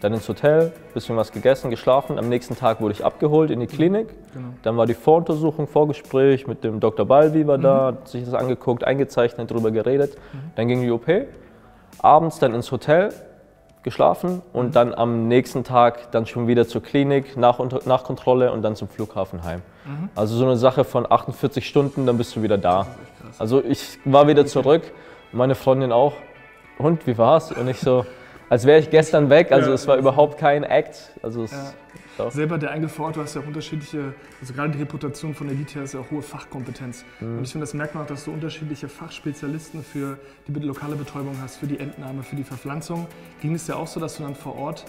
dann 0.00 0.12
ins 0.12 0.28
Hotel, 0.28 0.72
bisschen 0.92 1.16
was 1.16 1.32
gegessen, 1.32 1.70
geschlafen. 1.70 2.18
Am 2.18 2.28
nächsten 2.28 2.54
Tag 2.56 2.82
wurde 2.82 2.92
ich 2.92 3.02
abgeholt 3.04 3.50
in 3.50 3.60
die 3.60 3.66
Klinik. 3.66 4.08
Genau. 4.34 4.48
Dann 4.62 4.76
war 4.76 4.84
die 4.86 4.94
Voruntersuchung, 4.94 5.68
Vorgespräch 5.68 6.46
mit 6.46 6.64
dem 6.64 6.80
Dr. 6.80 7.06
Balvi 7.06 7.46
war 7.46 7.56
Mhm. 7.56 7.62
da, 7.62 7.84
hat 7.86 8.08
sich 8.08 8.24
das 8.24 8.34
angeguckt, 8.34 8.84
eingezeichnet, 8.84 9.41
darüber 9.50 9.70
geredet. 9.70 10.16
Dann 10.56 10.68
ging 10.68 10.82
die 10.82 10.90
OP. 10.90 11.06
Abends 12.00 12.38
dann 12.38 12.54
ins 12.54 12.70
Hotel, 12.72 13.12
geschlafen 13.82 14.42
und 14.52 14.68
Mhm. 14.68 14.72
dann 14.72 14.94
am 14.94 15.26
nächsten 15.28 15.64
Tag 15.64 16.12
dann 16.12 16.24
schon 16.26 16.46
wieder 16.46 16.68
zur 16.68 16.82
Klinik, 16.82 17.36
nach, 17.36 17.58
nach 17.84 18.04
Kontrolle 18.04 18.52
und 18.52 18.62
dann 18.62 18.76
zum 18.76 18.88
Flughafen 18.88 19.42
heim. 19.42 19.60
Mhm. 19.84 20.08
Also 20.14 20.36
so 20.36 20.44
eine 20.44 20.56
Sache 20.56 20.84
von 20.84 21.04
48 21.10 21.66
Stunden, 21.66 22.06
dann 22.06 22.16
bist 22.16 22.36
du 22.36 22.42
wieder 22.42 22.58
da. 22.58 22.86
Also 23.38 23.62
ich 23.64 23.98
war 24.04 24.28
wieder 24.28 24.46
zurück, 24.46 24.82
meine 25.32 25.54
Freundin 25.56 25.90
auch. 25.90 26.12
Und 26.78 27.06
wie 27.08 27.18
war's? 27.18 27.50
Und 27.50 27.66
ich 27.68 27.78
so, 27.80 28.06
als 28.48 28.66
wäre 28.66 28.78
ich 28.78 28.90
gestern 28.90 29.30
weg. 29.30 29.50
Also 29.50 29.70
Ja. 29.70 29.74
es 29.74 29.86
war 29.88 29.96
überhaupt 29.96 30.38
kein 30.38 30.62
Act. 30.62 31.10
Also 31.22 31.42
es, 31.42 31.50
Ja. 31.50 31.58
Doch. 32.18 32.30
Selber 32.32 32.58
der 32.58 32.70
Ort, 33.06 33.16
du 33.16 33.20
hast 33.20 33.34
ja 33.34 33.40
unterschiedliche, 33.42 34.14
also 34.40 34.52
gerade 34.52 34.72
die 34.72 34.78
Reputation 34.78 35.34
von 35.34 35.48
Elite 35.48 35.74
her 35.74 35.82
ist 35.84 35.94
ja 35.94 36.00
auch 36.00 36.10
hohe 36.10 36.22
Fachkompetenz. 36.22 37.04
Mhm. 37.20 37.38
Und 37.38 37.44
ich 37.44 37.52
finde, 37.52 37.64
das 37.64 37.74
merkt 37.74 37.94
man 37.94 38.04
auch, 38.04 38.08
dass 38.08 38.24
du 38.24 38.32
unterschiedliche 38.32 38.88
Fachspezialisten 38.88 39.82
für 39.82 40.18
die 40.46 40.52
lokale 40.60 40.96
Betäubung 40.96 41.36
hast, 41.40 41.56
für 41.56 41.66
die 41.66 41.78
Entnahme, 41.78 42.22
für 42.22 42.36
die 42.36 42.44
Verpflanzung. 42.44 43.06
Ging 43.40 43.54
es 43.54 43.66
ja 43.66 43.76
auch 43.76 43.86
so, 43.86 44.00
dass 44.00 44.16
du 44.16 44.22
dann 44.22 44.34
vor 44.34 44.56
Ort, 44.56 44.84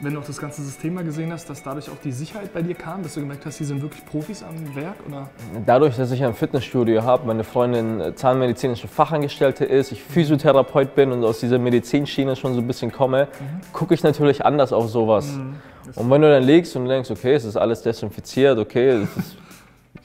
wenn 0.00 0.14
du 0.14 0.20
auch 0.20 0.24
das 0.24 0.38
ganze 0.38 0.62
System 0.62 0.94
mal 0.94 1.04
gesehen 1.04 1.32
hast, 1.32 1.48
dass 1.48 1.62
dadurch 1.62 1.88
auch 1.88 1.96
die 2.04 2.12
Sicherheit 2.12 2.52
bei 2.52 2.62
dir 2.62 2.74
kam, 2.74 3.02
dass 3.02 3.14
du 3.14 3.20
gemerkt 3.20 3.46
hast, 3.46 3.58
die 3.60 3.64
sind 3.64 3.80
wirklich 3.80 4.04
Profis 4.04 4.42
am 4.42 4.74
Werk? 4.74 4.96
Oder? 5.08 5.30
Dadurch, 5.64 5.96
dass 5.96 6.10
ich 6.10 6.22
ein 6.22 6.34
Fitnessstudio 6.34 7.02
habe, 7.02 7.26
meine 7.26 7.44
Freundin 7.44 8.00
äh, 8.00 8.14
zahnmedizinische 8.14 8.88
Fachangestellte 8.88 9.64
ist, 9.64 9.92
ich 9.92 10.02
Physiotherapeut 10.02 10.94
bin 10.94 11.12
und 11.12 11.24
aus 11.24 11.40
dieser 11.40 11.58
Medizinschiene 11.58 12.36
schon 12.36 12.54
so 12.54 12.60
ein 12.60 12.66
bisschen 12.66 12.92
komme, 12.92 13.28
gucke 13.72 13.94
ich 13.94 14.02
natürlich 14.02 14.44
anders 14.44 14.72
auf 14.72 14.88
sowas. 14.90 15.38
Und 15.94 16.10
wenn 16.10 16.20
du 16.20 16.30
dann 16.30 16.42
liegst 16.42 16.76
und 16.76 16.88
denkst, 16.88 17.10
okay, 17.10 17.34
es 17.34 17.44
ist 17.44 17.56
alles 17.56 17.82
desinfiziert, 17.82 18.58
okay, 18.58 19.02
es 19.02 19.16
ist, 19.16 19.36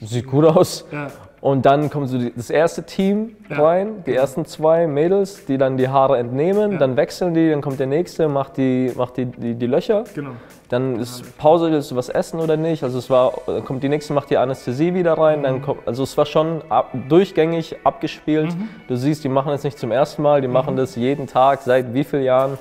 sieht 0.10 0.26
gut 0.26 0.44
aus. 0.44 0.84
Ja, 0.90 1.08
Und 1.42 1.66
dann 1.66 1.90
kommt 1.90 2.08
so 2.08 2.18
das 2.18 2.50
erste 2.50 2.84
Team 2.84 3.34
Ja. 3.50 3.60
rein, 3.62 4.04
die 4.06 4.14
ersten 4.14 4.44
zwei 4.46 4.86
Mädels, 4.86 5.44
die 5.44 5.58
dann 5.58 5.76
die 5.76 5.88
Haare 5.88 6.16
entnehmen, 6.18 6.72
Ja. 6.72 6.78
dann 6.78 6.96
wechseln 6.96 7.34
die, 7.34 7.50
dann 7.50 7.60
kommt 7.60 7.80
der 7.80 7.88
nächste, 7.88 8.28
macht 8.28 8.56
die, 8.56 8.92
macht 8.96 9.16
die, 9.16 9.26
die, 9.26 9.54
die 9.56 9.66
Löcher. 9.66 10.04
genau. 10.14 10.30
Dann 10.68 10.98
ist 11.00 11.36
Pause, 11.36 11.70
willst 11.70 11.90
du 11.90 11.96
was 11.96 12.08
essen 12.08 12.38
oder 12.40 12.56
nicht? 12.56 12.82
Also 12.84 12.98
es 12.98 13.10
war, 13.10 13.32
dann 13.46 13.62
kommt 13.64 13.82
die 13.82 13.88
nächste, 13.90 14.14
macht 14.14 14.30
die 14.30 14.38
Anästhesie 14.38 14.94
wieder 14.94 15.18
rein. 15.18 15.42
Dann 15.42 15.60
kommt, 15.60 15.80
also 15.86 16.02
es 16.04 16.16
war 16.16 16.24
schon 16.26 16.62
ab, 16.70 16.94
durchgängig 17.10 17.76
abgespielt. 17.84 18.54
Du 18.88 18.96
siehst, 18.96 19.22
die 19.24 19.28
machen 19.28 19.48
das 19.50 19.64
nicht 19.64 19.78
zum 19.78 19.90
ersten 19.90 20.22
Mal, 20.22 20.40
die 20.40 20.48
machen 20.48 20.76
das 20.76 20.94
jeden 20.96 21.26
Tag, 21.26 21.60
seit 21.62 21.92
wie 21.92 22.04
vielen 22.04 22.22
Jahren. 22.22 22.56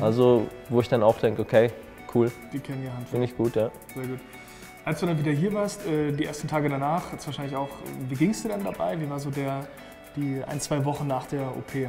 Also 0.00 0.42
wo 0.68 0.80
ich 0.80 0.88
dann 0.88 1.02
auch 1.04 1.16
denke, 1.18 1.40
okay, 1.40 1.70
cool, 2.14 2.30
Die 2.52 2.58
kennen 2.58 2.82
die 2.82 2.88
Hand. 2.90 3.08
finde 3.08 3.24
ich 3.26 3.36
gut, 3.36 3.54
ja. 3.56 3.70
Sehr 3.94 4.02
gut. 4.08 4.18
Als 4.84 5.00
du 5.00 5.06
dann 5.06 5.18
wieder 5.18 5.32
hier 5.32 5.52
warst, 5.54 5.86
äh, 5.86 6.12
die 6.12 6.26
ersten 6.26 6.46
Tage 6.46 6.68
danach, 6.68 7.10
jetzt 7.12 7.26
wahrscheinlich 7.26 7.56
auch, 7.56 7.68
äh, 7.68 8.10
wie 8.10 8.14
ging 8.16 8.30
es 8.30 8.42
dir 8.42 8.50
dann 8.50 8.64
dabei? 8.64 9.00
Wie 9.00 9.08
war 9.08 9.18
so 9.18 9.30
der, 9.30 9.60
die 10.14 10.42
ein, 10.46 10.60
zwei 10.60 10.84
Wochen 10.84 11.06
nach 11.06 11.26
der 11.26 11.42
OP? 11.56 11.88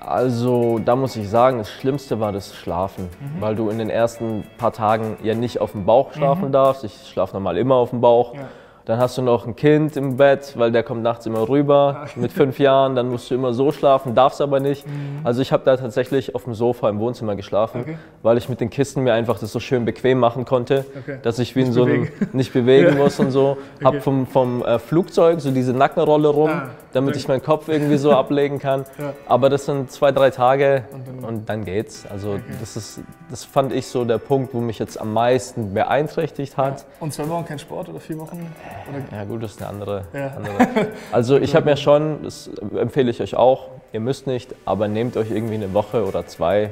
Also 0.00 0.78
da 0.78 0.96
muss 0.96 1.14
ich 1.16 1.28
sagen, 1.28 1.58
das 1.58 1.70
Schlimmste 1.70 2.18
war 2.18 2.32
das 2.32 2.54
Schlafen, 2.54 3.04
Mhm. 3.20 3.40
weil 3.40 3.54
du 3.54 3.68
in 3.68 3.78
den 3.78 3.90
ersten 3.90 4.44
paar 4.56 4.72
Tagen 4.72 5.16
ja 5.22 5.34
nicht 5.34 5.60
auf 5.60 5.72
dem 5.72 5.84
Bauch 5.84 6.12
schlafen 6.14 6.52
darfst. 6.52 6.84
Ich 6.84 7.08
schlafe 7.08 7.34
normal 7.34 7.58
immer 7.58 7.74
auf 7.76 7.90
dem 7.90 8.00
Bauch. 8.00 8.34
Ja. 8.34 8.40
Dann 8.86 9.00
hast 9.00 9.18
du 9.18 9.22
noch 9.22 9.48
ein 9.48 9.56
Kind 9.56 9.96
im 9.96 10.16
Bett, 10.16 10.52
weil 10.56 10.70
der 10.70 10.84
kommt 10.84 11.02
nachts 11.02 11.26
immer 11.26 11.48
rüber 11.48 12.06
mit 12.14 12.30
fünf 12.32 12.60
Jahren. 12.60 12.94
Dann 12.94 13.08
musst 13.10 13.28
du 13.28 13.34
immer 13.34 13.52
so 13.52 13.72
schlafen, 13.72 14.14
darfst 14.14 14.40
aber 14.40 14.60
nicht. 14.60 14.84
Also 15.24 15.42
ich 15.42 15.50
habe 15.50 15.64
da 15.64 15.76
tatsächlich 15.76 16.36
auf 16.36 16.44
dem 16.44 16.54
Sofa 16.54 16.88
im 16.88 17.00
Wohnzimmer 17.00 17.34
geschlafen, 17.34 17.78
Mhm. 17.78 17.82
Okay. 17.82 17.96
weil 18.22 18.38
ich 18.38 18.48
mit 18.48 18.60
den 18.60 18.70
Kisten 18.70 19.02
mir 19.02 19.12
einfach 19.14 19.40
das 19.40 19.50
so 19.50 19.58
schön 19.58 19.84
bequem 19.84 20.20
machen 20.20 20.44
konnte, 20.44 20.84
Okay. 21.02 21.18
dass 21.20 21.40
ich 21.40 21.56
wie 21.56 21.62
in 21.62 21.66
Nicht 21.66 21.74
so 21.74 21.82
einem 21.82 22.02
bewegen. 22.04 22.28
nicht 22.32 22.52
bewegen 22.52 22.86
Ja. 22.96 23.02
muss 23.02 23.18
und 23.18 23.32
so. 23.32 23.58
Hab 23.82 23.94
Okay. 23.94 24.00
vom, 24.02 24.26
vom 24.28 24.64
äh, 24.64 24.78
Flugzeug 24.78 25.40
so 25.40 25.50
diese 25.50 25.72
Nackenrolle 25.72 26.28
rum, 26.28 26.50
Ah, 26.50 26.68
damit 26.96 27.10
okay. 27.10 27.18
ich 27.18 27.28
meinen 27.28 27.42
Kopf 27.42 27.68
irgendwie 27.68 27.96
so 27.98 28.12
ablegen 28.12 28.58
kann. 28.58 28.84
Ja. 28.98 29.12
Aber 29.26 29.50
das 29.50 29.66
sind 29.66 29.90
zwei, 29.92 30.10
drei 30.10 30.30
Tage 30.30 30.84
Und 30.90 31.24
und 31.24 31.48
dann- 31.48 31.64
geht's. 31.66 32.06
Also 32.10 32.38
das, 32.60 32.76
ist, 32.76 33.00
das 33.28 33.44
fand 33.44 33.72
ich 33.74 33.86
so 33.88 34.04
der 34.06 34.16
Punkt, 34.16 34.54
wo 34.54 34.60
mich 34.60 34.78
jetzt 34.78 34.98
am 34.98 35.12
meisten 35.12 35.74
beeinträchtigt 35.74 36.56
hat. 36.56 36.86
Und 36.98 37.12
zwei 37.12 37.28
Wochen 37.28 37.44
kein 37.44 37.58
Sport 37.58 37.90
oder 37.90 38.00
vier 38.00 38.18
Wochen? 38.18 38.50
Oder? 38.88 39.18
Ja 39.18 39.24
gut, 39.24 39.42
das 39.42 39.52
ist 39.52 39.60
eine 39.60 39.68
andere. 39.70 40.02
Ja. 40.14 40.28
andere. 40.28 40.86
Also 41.12 41.36
ich 41.36 41.54
habe 41.54 41.66
mir 41.66 41.76
schon, 41.76 42.22
das 42.22 42.48
empfehle 42.74 43.10
ich 43.10 43.20
euch 43.20 43.36
auch, 43.36 43.68
ihr 43.92 44.00
müsst 44.00 44.26
nicht, 44.26 44.54
aber 44.64 44.88
nehmt 44.88 45.16
euch 45.18 45.30
irgendwie 45.30 45.54
eine 45.56 45.74
Woche 45.74 46.04
oder 46.06 46.26
zwei, 46.26 46.70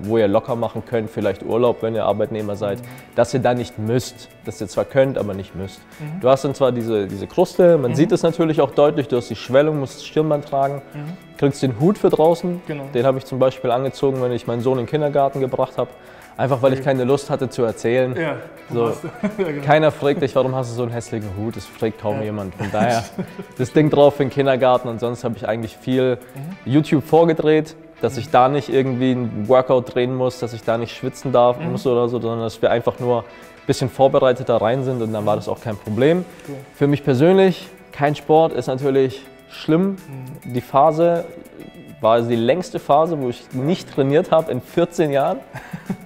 wo 0.00 0.18
ihr 0.18 0.26
locker 0.26 0.56
machen 0.56 0.82
könnt, 0.84 1.10
vielleicht 1.10 1.44
Urlaub, 1.44 1.82
wenn 1.82 1.94
ihr 1.94 2.04
Arbeitnehmer 2.04 2.56
seid, 2.56 2.78
dass 3.14 3.32
ihr 3.34 3.40
da 3.40 3.54
nicht 3.54 3.78
müsst, 3.78 4.28
dass 4.44 4.60
ihr 4.60 4.68
zwar 4.68 4.84
könnt, 4.84 5.18
aber 5.18 5.34
nicht 5.34 5.54
müsst. 5.54 5.80
Du 6.20 6.28
hast 6.28 6.44
dann 6.44 6.54
zwar 6.54 6.72
diese, 6.72 7.06
diese 7.06 7.26
Kruste, 7.26 7.78
man 7.78 7.94
sieht 7.94 8.10
es 8.12 8.22
natürlich 8.22 8.60
auch 8.60 8.70
deutlich, 8.72 9.08
du 9.08 9.16
hast 9.16 9.30
die 9.30 9.36
Schwellung, 9.66 9.80
musst 9.80 10.06
Stirnband 10.06 10.48
tragen, 10.48 10.80
kriegst 11.38 11.62
den 11.62 11.78
Hut 11.80 11.98
für 11.98 12.08
draußen, 12.08 12.62
Genau. 12.66 12.84
den 12.94 13.04
habe 13.04 13.18
ich 13.18 13.24
zum 13.24 13.38
Beispiel 13.38 13.70
angezogen, 13.70 14.22
wenn 14.22 14.30
ich 14.32 14.46
meinen 14.46 14.60
Sohn 14.60 14.78
in 14.78 14.84
den 14.84 14.90
Kindergarten 14.90 15.40
gebracht 15.40 15.76
habe, 15.76 15.90
einfach 16.36 16.62
weil 16.62 16.72
ich 16.74 16.82
keine 16.82 17.02
Lust 17.04 17.30
hatte 17.30 17.48
zu 17.48 17.64
erzählen. 17.64 18.14
Ja. 18.16 18.36
So. 18.72 18.86
ja, 19.38 19.44
genau. 19.44 19.64
Keiner 19.64 19.90
fragt 19.90 20.22
dich, 20.22 20.34
warum 20.36 20.54
hast 20.54 20.70
du 20.70 20.76
so 20.76 20.82
einen 20.84 20.92
hässlichen 20.92 21.30
Hut? 21.36 21.56
Das 21.56 21.66
fragt 21.66 22.00
kaum 22.00 22.22
jemand. 22.22 22.54
Von 22.54 22.68
daher, 22.72 23.04
das 23.58 23.72
Ding 23.72 23.90
drauf 23.90 24.14
für 24.16 24.24
den 24.24 24.30
Kindergarten 24.30 24.88
und 24.88 25.00
sonst 25.00 25.24
habe 25.24 25.36
ich 25.36 25.48
eigentlich 25.48 25.76
viel 25.76 26.18
YouTube 26.64 27.04
vorgedreht, 27.04 27.74
dass 28.00 28.16
ich 28.18 28.30
da 28.30 28.48
nicht 28.48 28.68
irgendwie 28.68 29.12
ein 29.12 29.48
Workout 29.48 29.94
drehen 29.94 30.14
muss, 30.14 30.38
dass 30.38 30.52
ich 30.52 30.62
da 30.62 30.78
nicht 30.78 30.96
schwitzen 30.96 31.32
darf 31.32 31.58
muss 31.58 31.86
oder 31.86 32.08
so, 32.08 32.20
sondern 32.20 32.40
dass 32.40 32.60
wir 32.62 32.70
einfach 32.70 33.00
nur 33.00 33.20
ein 33.20 33.24
bisschen 33.66 33.88
vorbereiteter 33.88 34.60
rein 34.60 34.84
sind 34.84 35.02
und 35.02 35.12
dann 35.12 35.26
war 35.26 35.34
das 35.34 35.48
auch 35.48 35.60
kein 35.60 35.76
Problem. 35.76 36.24
Für 36.74 36.86
mich 36.86 37.02
persönlich, 37.02 37.66
kein 37.90 38.14
Sport 38.14 38.52
ist 38.52 38.66
natürlich 38.66 39.22
schlimm. 39.50 39.96
Die 40.44 40.60
Phase 40.60 41.24
war 42.00 42.20
die 42.20 42.36
längste 42.36 42.78
Phase, 42.78 43.20
wo 43.20 43.28
ich 43.28 43.52
nicht 43.52 43.92
trainiert 43.92 44.30
habe 44.30 44.50
in 44.52 44.60
14 44.60 45.10
Jahren. 45.10 45.38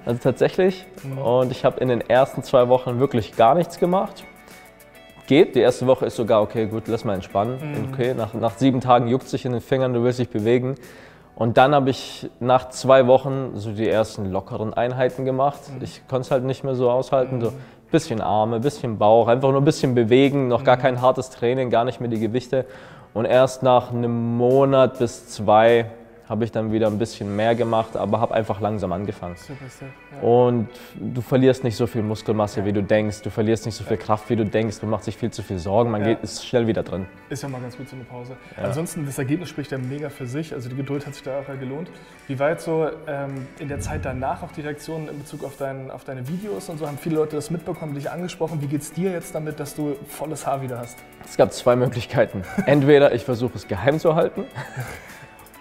Also 0.07 0.19
tatsächlich. 0.23 0.87
Und 1.23 1.53
ich 1.53 1.65
habe 1.65 1.79
in 1.79 1.89
den 1.89 2.01
ersten 2.01 2.43
zwei 2.43 2.69
Wochen 2.69 2.99
wirklich 2.99 3.37
gar 3.37 3.55
nichts 3.55 3.79
gemacht. 3.79 4.25
Geht. 5.27 5.55
Die 5.55 5.61
erste 5.61 5.87
Woche 5.87 6.07
ist 6.07 6.17
sogar, 6.17 6.43
okay, 6.43 6.67
gut, 6.67 6.85
lass 6.89 7.05
mal 7.05 7.15
entspannen. 7.15 7.91
Okay, 7.93 8.15
nach, 8.15 8.35
nach 8.35 8.57
sieben 8.57 8.81
Tagen 8.81 9.09
juckt 9.09 9.29
sich 9.29 9.45
in 9.45 9.53
den 9.53 9.61
Fingern, 9.61 9.93
du 9.93 10.03
willst 10.03 10.19
dich 10.19 10.31
bewegen. 10.31 10.75
Und 11.37 11.59
dann 11.59 11.75
habe 11.75 11.91
ich 11.91 12.29
nach 12.41 12.71
zwei 12.71 13.07
Wochen 13.07 13.53
so 13.55 13.73
die 13.73 13.89
ersten 13.89 14.33
lockeren 14.33 14.75
Einheiten 14.75 15.25
gemacht. 15.25 15.61
Ich 15.81 16.07
konnte 16.09 16.23
es 16.23 16.31
halt 16.31 16.45
nicht 16.45 16.65
mehr 16.65 16.75
so 16.75 16.91
aushalten. 16.91 17.41
So 17.41 17.53
bisschen 17.91 18.21
Arme, 18.21 18.61
bisschen 18.61 18.99
Bauch, 18.99 19.29
einfach 19.29 19.51
nur 19.51 19.61
ein 19.61 19.65
bisschen 19.65 19.95
bewegen, 19.95 20.49
noch 20.49 20.65
gar 20.65 20.77
kein 20.77 21.01
hartes 21.01 21.31
Training, 21.31 21.71
gar 21.71 21.85
nicht 21.85 22.01
mehr 22.01 22.09
die 22.09 22.21
Gewichte. 22.21 22.67
Und 23.13 23.25
erst 23.25 23.63
nach 23.63 23.93
einem 23.93 24.37
Monat 24.37 24.99
bis 24.99 25.29
zwei 25.29 25.87
habe 26.31 26.45
ich 26.45 26.53
dann 26.53 26.71
wieder 26.71 26.87
ein 26.87 26.97
bisschen 26.99 27.35
mehr 27.35 27.57
gemacht, 27.57 27.97
aber 27.97 28.21
habe 28.21 28.33
einfach 28.35 28.61
langsam 28.61 28.93
angefangen. 28.93 29.35
Super, 29.37 29.65
super. 29.69 29.91
Ja. 30.15 30.23
Und 30.29 30.69
du 30.95 31.21
verlierst 31.23 31.65
nicht 31.65 31.77
so 31.77 31.89
viel 31.89 32.03
Muskelmasse, 32.03 32.65
wie 32.65 32.73
du 32.73 32.85
denkst. 32.85 33.23
Du 33.23 33.31
verlierst 33.31 33.67
nicht 33.67 33.75
so 33.75 33.83
viel 33.83 33.97
Kraft, 33.97 34.31
wie 34.31 34.37
du 34.37 34.45
denkst. 34.45 34.81
Man 34.81 34.93
macht 34.93 35.03
sich 35.03 35.17
viel 35.17 35.33
zu 35.33 35.43
viel 35.43 35.59
Sorgen. 35.59 35.91
Man 35.91 36.03
Ja. 36.03 36.09
geht, 36.15 36.21
ist 36.23 36.47
schnell 36.47 36.69
wieder 36.69 36.85
drin. 36.85 37.07
Ist 37.31 37.43
ja 37.43 37.49
mal 37.49 37.61
ganz 37.61 37.77
gut 37.77 37.89
so 37.89 37.97
eine 37.97 38.05
Pause. 38.05 38.37
Ansonsten, 38.57 39.05
das 39.05 39.19
Ergebnis 39.19 39.49
spricht 39.49 39.73
ja 39.73 39.79
mega 39.79 40.09
für 40.09 40.27
sich. 40.27 40.55
Also 40.55 40.69
die 40.69 40.77
Geduld 40.77 41.05
hat 41.05 41.15
sich 41.15 41.25
da 41.25 41.41
auch 41.41 41.49
ja 41.49 41.57
gelohnt. 41.57 41.91
Wie 42.29 42.39
war 42.39 42.51
jetzt 42.51 42.65
so 42.65 42.89
ähm, 43.09 43.49
in 43.59 43.67
der 43.67 43.81
Zeit 43.81 44.05
danach 44.05 44.45
auch 44.45 44.53
die 44.53 44.61
Reaktionen 44.61 45.09
in 45.09 45.19
Bezug 45.19 45.43
auf, 45.43 45.57
dein, 45.57 45.91
auf 45.91 46.05
deine 46.05 46.29
Videos 46.29 46.69
und 46.69 46.79
so? 46.79 46.87
Haben 46.87 46.99
viele 46.99 47.17
Leute 47.17 47.35
das 47.35 47.51
mitbekommen, 47.51 47.95
dich 47.95 48.09
angesprochen? 48.09 48.63
Wie 48.63 48.69
geht's 48.69 48.93
dir 48.93 49.11
jetzt 49.11 49.35
damit, 49.35 49.59
dass 49.59 49.75
du 49.75 49.97
volles 50.07 50.47
Haar 50.47 50.63
wieder 50.63 50.79
hast? 50.79 50.97
Es 51.25 51.37
gab 51.37 51.53
zwei 51.53 51.75
Möglichkeiten. 51.75 52.45
Entweder 52.67 53.13
ich 53.15 53.25
versuche 53.25 53.57
es 53.57 53.67
geheim 53.67 53.99
zu 53.99 54.15
halten 54.15 54.45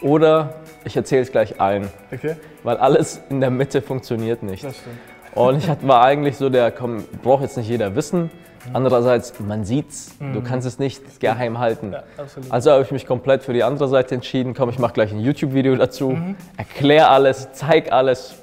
oder 0.01 0.53
ich 0.85 0.95
erzähle 0.95 1.21
es 1.21 1.31
gleich 1.31 1.59
allen. 1.59 1.89
Okay? 2.13 2.35
Weil 2.63 2.77
alles 2.77 3.21
in 3.29 3.41
der 3.41 3.49
Mitte 3.49 3.81
funktioniert 3.81 4.43
nicht. 4.43 4.63
Das 4.63 4.77
stimmt. 4.77 4.97
Und 5.35 5.57
ich 5.57 5.87
war 5.87 6.03
eigentlich 6.03 6.37
so 6.37 6.49
der, 6.49 6.71
komm, 6.71 7.03
braucht 7.21 7.43
jetzt 7.43 7.57
nicht 7.57 7.69
jeder 7.69 7.95
wissen. 7.95 8.31
Andererseits, 8.73 9.39
man 9.39 9.63
sieht's, 9.63 10.11
du 10.19 10.41
kannst 10.41 10.67
es 10.67 10.79
nicht 10.79 11.21
geheim 11.21 11.59
halten. 11.59 11.93
Ja. 11.93 12.03
Also 12.49 12.71
habe 12.71 12.83
ich 12.83 12.91
mich 12.91 13.07
komplett 13.07 13.43
für 13.43 13.53
die 13.53 13.63
andere 13.63 13.87
Seite 13.87 14.15
entschieden. 14.15 14.53
Komm, 14.53 14.69
ich 14.69 14.79
mache 14.79 14.93
gleich 14.93 15.11
ein 15.11 15.19
YouTube-Video 15.19 15.75
dazu, 15.75 16.09
Mhm. 16.09 16.35
erkläre 16.57 17.07
alles, 17.07 17.49
zeig 17.53 17.91
alles 17.93 18.35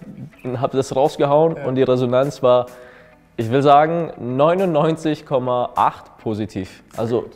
und 0.42 0.60
habe 0.60 0.76
das 0.76 0.96
rausgehauen. 0.96 1.54
Und 1.54 1.74
die 1.74 1.82
Resonanz 1.82 2.42
war, 2.42 2.66
ich 3.36 3.50
will 3.50 3.62
sagen, 3.62 4.10
99,8 4.18 6.18
positiv. 6.22 6.82
Also 6.96 7.26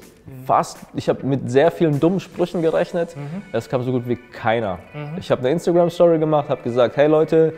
fast, 0.47 0.79
ich 0.95 1.09
habe 1.09 1.27
mit 1.27 1.51
sehr 1.51 1.71
vielen 1.71 2.01
dummen 2.01 2.21
Sprüchen 2.21 2.63
gerechnet. 2.63 3.17
Es 3.53 3.69
kam 3.69 3.83
so 3.83 3.93
gut 3.93 4.09
wie 4.09 4.17
keiner. 4.17 4.79
Ich 5.19 5.31
habe 5.31 5.41
eine 5.41 5.51
Instagram-Story 5.51 6.19
gemacht, 6.19 6.49
habe 6.49 6.63
gesagt, 6.63 6.97
hey 6.97 7.07
Leute, 7.07 7.55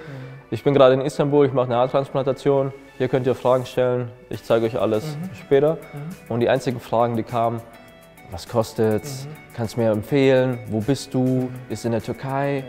ich 0.51 0.63
bin 0.63 0.75
gerade 0.75 0.95
in 0.95 1.01
Istanbul, 1.01 1.47
ich 1.47 1.53
mache 1.53 1.67
eine 1.67 1.77
Haartransplantation. 1.77 2.73
Hier 2.99 3.09
könnt 3.09 3.27
ihr 3.27 3.35
Fragen 3.35 3.65
stellen. 3.65 4.11
Ich 4.29 4.45
zeige 4.45 4.67
euch 4.67 4.79
alles 4.79 5.17
später. 5.41 5.79
Und 6.29 6.41
die 6.41 6.49
einzigen 6.49 6.79
Fragen, 6.79 7.17
die 7.17 7.23
kamen, 7.23 7.61
was 8.31 8.49
kostet's? 8.49 9.27
Kannst 9.55 9.77
du 9.77 9.81
mir 9.81 9.91
empfehlen? 9.91 10.59
Wo 10.69 10.81
bist 10.81 11.13
du? 11.15 11.51
Ist 11.69 11.85
in 11.85 11.93
der 11.93 12.03
Türkei? 12.03 12.65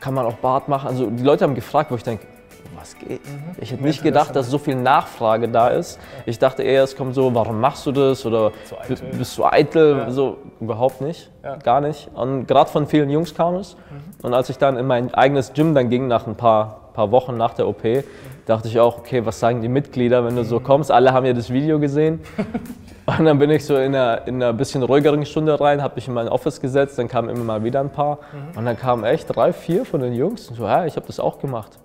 Kann 0.00 0.14
man 0.14 0.26
auch 0.26 0.34
Bart 0.34 0.68
machen? 0.68 0.88
Also 0.88 1.08
die 1.08 1.22
Leute 1.22 1.44
haben 1.44 1.54
gefragt, 1.54 1.90
wo 1.90 1.94
ich 1.94 2.02
denke, 2.02 2.26
was 2.76 2.96
geht? 2.98 3.20
Ich 3.60 3.72
hätte 3.72 3.82
nicht 3.82 4.02
gedacht, 4.02 4.34
dass 4.36 4.48
so 4.50 4.58
viel 4.58 4.74
Nachfrage 4.76 5.48
da 5.48 5.68
ist. 5.68 5.98
Ich 6.26 6.38
dachte 6.38 6.62
eher, 6.62 6.82
es 6.84 6.96
kommt 6.96 7.14
so, 7.14 7.34
warum 7.34 7.60
machst 7.60 7.86
du 7.86 7.92
das? 7.92 8.24
Oder 8.26 8.52
bist 9.18 9.38
du 9.38 9.44
eitel? 9.44 9.96
Ja. 9.98 10.10
So 10.10 10.38
überhaupt 10.60 11.00
nicht, 11.00 11.30
Ja. 11.42 11.56
gar 11.56 11.80
nicht. 11.80 12.08
Und 12.14 12.46
gerade 12.46 12.70
von 12.70 12.86
vielen 12.86 13.10
Jungs 13.10 13.34
kam 13.34 13.56
es. 13.56 13.76
Und 14.22 14.34
als 14.34 14.50
ich 14.50 14.58
dann 14.58 14.76
in 14.76 14.86
mein 14.86 15.12
eigenes 15.14 15.52
Gym 15.52 15.74
dann 15.74 15.88
ging, 15.90 16.08
nach 16.08 16.26
ein 16.26 16.34
paar, 16.36 16.90
paar 16.94 17.10
Wochen 17.10 17.36
nach 17.36 17.54
der 17.54 17.68
OP, 17.68 18.04
dachte 18.46 18.68
ich 18.68 18.78
auch, 18.78 18.98
okay, 18.98 19.26
was 19.26 19.40
sagen 19.40 19.60
die 19.60 19.68
Mitglieder, 19.68 20.24
wenn 20.24 20.36
du 20.36 20.44
so 20.44 20.60
kommst? 20.60 20.90
Alle 20.92 21.12
haben 21.12 21.26
ja 21.26 21.32
das 21.32 21.50
Video 21.50 21.78
gesehen. 21.78 22.20
Und 23.18 23.24
dann 23.24 23.38
bin 23.38 23.50
ich 23.50 23.64
so 23.64 23.76
in 23.76 23.94
einer, 23.94 24.26
in 24.26 24.42
einer 24.42 24.52
bisschen 24.52 24.82
ruhigeren 24.82 25.24
Stunde 25.26 25.60
rein, 25.60 25.80
habe 25.80 25.94
mich 25.94 26.08
in 26.08 26.14
mein 26.14 26.28
Office 26.28 26.60
gesetzt, 26.60 26.98
dann 26.98 27.06
kamen 27.06 27.28
immer 27.28 27.44
mal 27.44 27.62
wieder 27.64 27.78
ein 27.80 27.90
paar. 27.90 28.18
Und 28.56 28.64
dann 28.64 28.76
kamen 28.76 29.04
echt 29.04 29.34
drei, 29.34 29.52
vier 29.52 29.84
von 29.84 30.00
den 30.00 30.12
Jungs 30.12 30.48
und 30.48 30.56
so, 30.56 30.64
ja, 30.64 30.86
ich 30.86 30.96
habe 30.96 31.06
das 31.06 31.20
auch 31.20 31.38
gemacht. 31.38 31.78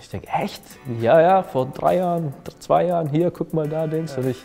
Ich 0.00 0.08
denke, 0.08 0.28
echt? 0.28 0.62
Ja, 1.00 1.20
ja, 1.20 1.42
vor 1.42 1.66
drei 1.66 1.96
Jahren, 1.96 2.34
zwei 2.58 2.86
Jahren, 2.86 3.08
hier, 3.08 3.30
guck 3.30 3.54
mal 3.54 3.68
da, 3.68 3.86
Dings. 3.86 4.16
Und 4.16 4.26
ich, 4.26 4.44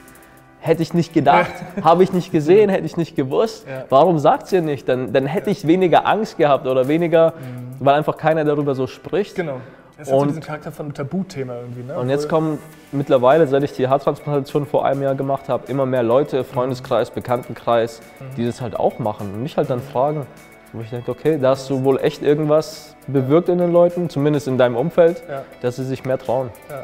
hätte 0.59 0.83
ich 0.83 0.93
nicht 0.93 1.13
gedacht, 1.13 1.51
habe 1.83 2.03
ich 2.03 2.13
nicht 2.13 2.31
gesehen, 2.31 2.69
hätte 2.69 2.85
ich 2.85 2.97
nicht 2.97 3.15
gewusst. 3.15 3.65
Ja. 3.67 3.85
Warum 3.89 4.19
sagt 4.19 4.51
ihr 4.51 4.61
nicht? 4.61 4.87
Dann, 4.87 5.13
dann 5.13 5.25
hätte 5.25 5.49
ich 5.49 5.67
weniger 5.67 6.05
Angst 6.05 6.37
gehabt 6.37 6.67
oder 6.67 6.87
weniger, 6.87 7.33
weil 7.79 7.95
einfach 7.95 8.17
keiner 8.17 8.43
darüber 8.43 8.75
so 8.75 8.87
spricht. 8.87 9.35
Genau. 9.35 9.59
Das 9.97 10.11
hat 10.11 10.19
so 10.19 10.25
diesen 10.25 10.43
Charakter 10.43 10.71
von 10.71 10.85
einem 10.85 10.93
Tabuthema 10.93 11.55
irgendwie. 11.55 11.81
Ne? 11.81 11.97
Und 11.97 12.09
jetzt 12.09 12.29
kommen 12.29 12.59
mittlerweile, 12.91 13.47
seit 13.47 13.63
ich 13.63 13.73
die 13.73 13.87
Haartransplantation 13.87 14.67
vor 14.67 14.85
einem 14.85 15.01
Jahr 15.01 15.15
gemacht 15.15 15.49
habe, 15.49 15.71
immer 15.71 15.87
mehr 15.87 16.03
Leute, 16.03 16.43
Freundeskreis, 16.43 17.09
Bekanntenkreis, 17.09 18.01
die 18.37 18.45
das 18.45 18.61
halt 18.61 18.75
auch 18.75 18.99
machen 18.99 19.33
und 19.33 19.41
mich 19.41 19.57
halt 19.57 19.71
dann 19.71 19.81
fragen, 19.81 20.27
wo 20.73 20.81
ich 20.81 20.89
denke, 20.89 21.11
okay, 21.11 21.37
da 21.39 21.49
hast 21.51 21.69
du 21.69 21.83
wohl 21.83 21.99
echt 21.99 22.21
irgendwas 22.21 22.95
bewirkt 23.07 23.49
in 23.49 23.57
den 23.57 23.71
Leuten, 23.71 24.09
zumindest 24.09 24.47
in 24.47 24.57
deinem 24.57 24.75
Umfeld, 24.75 25.23
Ja. 25.29 25.43
dass 25.61 25.77
sie 25.77 25.85
sich 25.85 26.03
mehr 26.05 26.17
trauen. 26.17 26.49
Ja. 26.69 26.83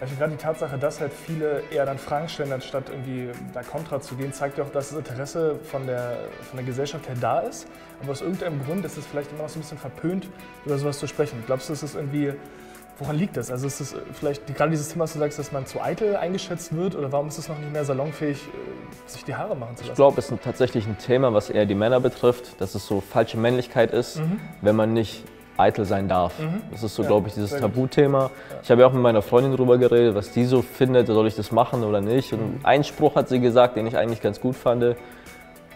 Also 0.00 0.16
gerade 0.16 0.32
die 0.32 0.36
Tatsache, 0.38 0.76
dass 0.76 1.00
halt 1.00 1.12
viele 1.12 1.62
eher 1.70 1.86
dann 1.86 1.96
Fragen 1.98 2.28
stellen, 2.28 2.52
anstatt 2.52 2.90
irgendwie 2.90 3.30
da 3.54 3.62
kontra 3.62 4.00
zu 4.00 4.16
gehen, 4.16 4.32
zeigt 4.32 4.58
ja 4.58 4.64
auch, 4.64 4.70
dass 4.70 4.90
das 4.90 4.98
Interesse 4.98 5.56
von 5.64 5.86
der, 5.86 6.16
von 6.42 6.56
der 6.58 6.66
Gesellschaft 6.66 7.08
her 7.08 7.14
da 7.20 7.40
ist. 7.40 7.66
Aber 8.02 8.12
aus 8.12 8.20
irgendeinem 8.20 8.62
Grund 8.64 8.84
ist 8.84 8.98
es 8.98 9.06
vielleicht 9.06 9.30
immer 9.32 9.42
noch 9.44 9.48
so 9.48 9.58
ein 9.58 9.62
bisschen 9.62 9.78
verpönt, 9.78 10.28
über 10.66 10.76
sowas 10.76 10.98
zu 10.98 11.06
sprechen. 11.06 11.42
Glaubst 11.46 11.68
du, 11.68 11.72
es 11.72 11.82
ist 11.82 11.94
irgendwie, 11.94 12.34
woran 12.98 13.16
liegt 13.16 13.36
das? 13.36 13.50
Also 13.50 13.66
ist 13.66 13.80
es 13.80 13.94
vielleicht 14.12 14.46
gerade 14.54 14.70
dieses 14.70 14.88
Thema, 14.90 15.04
was 15.04 15.12
du 15.14 15.18
sagst, 15.18 15.38
dass 15.38 15.52
man 15.52 15.66
zu 15.66 15.80
eitel 15.80 16.16
eingeschätzt 16.16 16.74
wird 16.76 16.94
oder 16.94 17.10
warum 17.12 17.28
ist 17.28 17.38
es 17.38 17.48
noch 17.48 17.58
nicht 17.58 17.72
mehr 17.72 17.84
salonfähig, 17.84 18.38
äh, 18.38 19.10
sich 19.10 19.24
die 19.24 19.34
Haare 19.34 19.56
machen 19.56 19.76
zu 19.76 19.82
Ich 19.82 19.88
lassen? 19.88 19.96
glaube, 19.96 20.20
es 20.20 20.30
ist 20.30 20.42
tatsächlich 20.42 20.86
ein 20.86 20.98
Thema, 20.98 21.32
was 21.34 21.50
eher 21.50 21.66
die 21.66 21.74
Männer 21.74 22.00
betrifft, 22.00 22.60
dass 22.60 22.74
es 22.74 22.86
so 22.86 23.00
falsche 23.00 23.36
Männlichkeit 23.36 23.92
ist, 23.92 24.20
wenn 24.62 24.76
man 24.76 24.92
nicht 24.92 25.24
eitel 25.56 25.84
sein 25.84 26.08
darf. 26.08 26.32
Das 26.72 26.82
ist 26.82 26.94
so, 26.96 27.02
Ja, 27.02 27.08
glaube 27.08 27.28
ich, 27.28 27.34
dieses. 27.34 27.50
Tabuthema. 27.56 28.30
Ich 28.62 28.70
habe 28.70 28.80
ja 28.80 28.86
auch 28.88 28.92
mit 28.92 29.02
meiner 29.02 29.22
Freundin 29.22 29.52
darüber 29.52 29.78
geredet, 29.78 30.14
was 30.16 30.32
die 30.32 30.44
so 30.46 30.62
findet, 30.62 31.06
soll 31.06 31.26
ich 31.28 31.36
das 31.36 31.52
machen 31.52 31.84
oder 31.84 32.00
nicht. 32.00 32.32
Und 32.32 32.58
ein 32.64 32.82
Spruch 32.82 33.14
hat 33.14 33.28
sie 33.28 33.38
gesagt, 33.40 33.76
den 33.76 33.86
ich 33.86 33.96
eigentlich 33.96 34.20
ganz 34.20 34.40
gut 34.40 34.56
fand. 34.56 34.96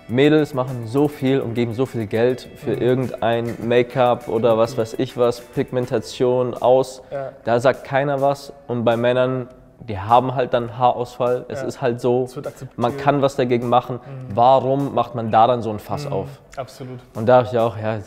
Mädels 0.09 0.55
machen 0.55 0.87
so 0.87 1.07
viel 1.09 1.41
und 1.41 1.55
geben 1.55 1.75
so 1.75 1.87
viel 1.87 2.07
Geld 2.07 2.49
für 2.57 2.73
irgendein 2.73 3.55
Make-up 3.67 4.29
oder 4.29 4.57
was 4.57 4.77
weiß 4.79 4.95
ich 4.99 5.17
was, 5.17 5.41
Pigmentation 5.41 6.55
aus. 6.55 7.03
Ja. 7.11 7.33
Da 7.45 7.61
sagt 7.61 7.85
keiner 7.85 8.21
was. 8.21 8.53
Und 8.67 8.85
bei 8.85 8.97
Männern 8.97 9.49
die 9.81 9.99
haben 9.99 10.35
halt 10.35 10.53
dann 10.55 10.77
Haarausfall. 10.77 11.47
Es 11.49 11.61
Ja. 11.62 11.67
ist 11.69 11.81
halt 11.81 12.00
so, 12.00 12.29
man 12.77 12.97
kann 12.97 13.23
was 13.23 13.37
dagegen 13.37 13.69
machen. 13.69 14.00
Warum 14.29 14.93
macht 14.95 15.15
man 15.15 15.31
da 15.31 15.47
dann 15.47 15.62
so 15.62 15.71
ein 15.71 15.79
Fass 15.79 16.07
auf? 16.07 16.27
Absolut. 16.57 16.99
Und 17.15 17.27
da 17.27 17.43
dachte 17.43 17.55
ich 17.57 17.61
auch, 17.61 17.77
ja, 17.77 17.99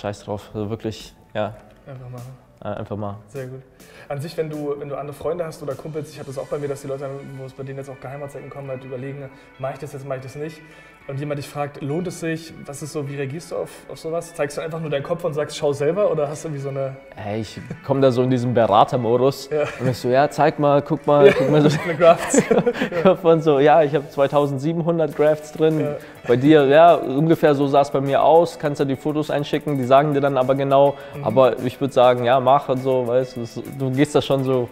scheiß 0.00 0.24
drauf. 0.24 0.50
Also 0.54 0.70
wirklich, 0.70 1.14
ja, 1.34 1.54
Einfach 1.86 2.08
machen. 2.08 2.76
einfach 2.78 2.96
mal. 2.96 3.16
Sehr 3.28 3.46
gut. 3.46 3.60
An 4.08 4.20
sich, 4.22 4.36
wenn 4.38 4.48
du, 4.48 4.74
wenn 4.78 4.88
du 4.88 4.96
andere 4.96 5.14
Freunde 5.14 5.44
hast 5.44 5.62
oder 5.62 5.74
Kumpels, 5.74 6.10
ich 6.10 6.18
habe 6.18 6.28
das 6.28 6.38
auch 6.38 6.46
bei 6.46 6.58
mir, 6.58 6.66
dass 6.68 6.80
die 6.80 6.88
Leute, 6.88 7.08
wo 7.36 7.44
es 7.44 7.52
bei 7.52 7.62
denen 7.62 7.78
jetzt 7.78 7.90
auch 7.90 8.00
Geheimratsecken 8.00 8.48
kommen, 8.48 8.68
halt 8.68 8.82
überlegen, 8.82 9.28
mache 9.58 9.74
ich 9.74 9.78
das 9.80 9.92
jetzt, 9.92 10.06
mache 10.08 10.16
ich 10.18 10.24
das 10.24 10.34
nicht. 10.34 10.60
Und 11.08 11.18
jemand 11.18 11.38
dich 11.38 11.48
fragt, 11.48 11.80
lohnt 11.80 12.06
es 12.06 12.20
sich? 12.20 12.52
Was 12.66 12.82
ist 12.82 12.92
so, 12.92 13.08
wie 13.08 13.16
reagierst 13.16 13.50
du 13.50 13.56
auf, 13.56 13.70
auf 13.90 13.98
sowas? 13.98 14.34
Zeigst 14.34 14.58
du 14.58 14.60
einfach 14.60 14.78
nur 14.78 14.90
deinen 14.90 15.02
Kopf 15.02 15.24
und 15.24 15.32
sagst, 15.32 15.56
schau 15.56 15.72
selber 15.72 16.10
oder 16.12 16.28
hast 16.28 16.44
du 16.44 16.48
irgendwie 16.48 16.62
so 16.62 16.68
eine 16.68 16.96
Ey, 17.16 17.40
ich 17.40 17.58
komme 17.86 18.02
da 18.02 18.10
so 18.10 18.22
in 18.22 18.28
diesen 18.28 18.52
Beratermodus 18.52 19.48
Ja. 19.50 19.62
und 19.80 19.88
ich 19.88 19.96
so, 19.96 20.08
ja, 20.10 20.28
zeig 20.28 20.58
mal, 20.58 20.82
guck 20.82 21.06
mal, 21.06 21.32
guck 21.32 21.50
mal 21.50 21.62
so 21.66 21.78
eine 21.84 21.94
Grafts? 21.96 22.42
von 23.22 23.40
so, 23.40 23.58
ja, 23.58 23.82
ich 23.82 23.94
habe 23.94 24.06
2700 24.06 25.16
Grafts 25.16 25.52
drin. 25.52 25.80
Ja. 25.80 25.96
Bei 26.26 26.36
dir, 26.36 26.66
ja, 26.66 26.94
ungefähr 26.96 27.54
so 27.54 27.66
sah 27.68 27.80
es 27.80 27.90
bei 27.90 28.02
mir 28.02 28.22
aus. 28.22 28.58
Kannst 28.58 28.78
ja 28.78 28.84
die 28.84 28.96
Fotos 28.96 29.30
einschicken, 29.30 29.78
die 29.78 29.84
sagen 29.84 30.12
dir 30.12 30.20
dann 30.20 30.36
aber 30.36 30.54
genau. 30.56 30.94
Mhm. 31.16 31.24
Aber 31.24 31.58
ich 31.60 31.80
würde 31.80 31.94
sagen, 31.94 32.24
ja, 32.26 32.38
mach 32.38 32.68
und 32.68 32.82
so, 32.82 33.06
weißt 33.06 33.36
du, 33.38 33.44
du 33.78 33.90
gehst 33.92 34.14
da 34.14 34.20
schon 34.20 34.44
so, 34.44 34.68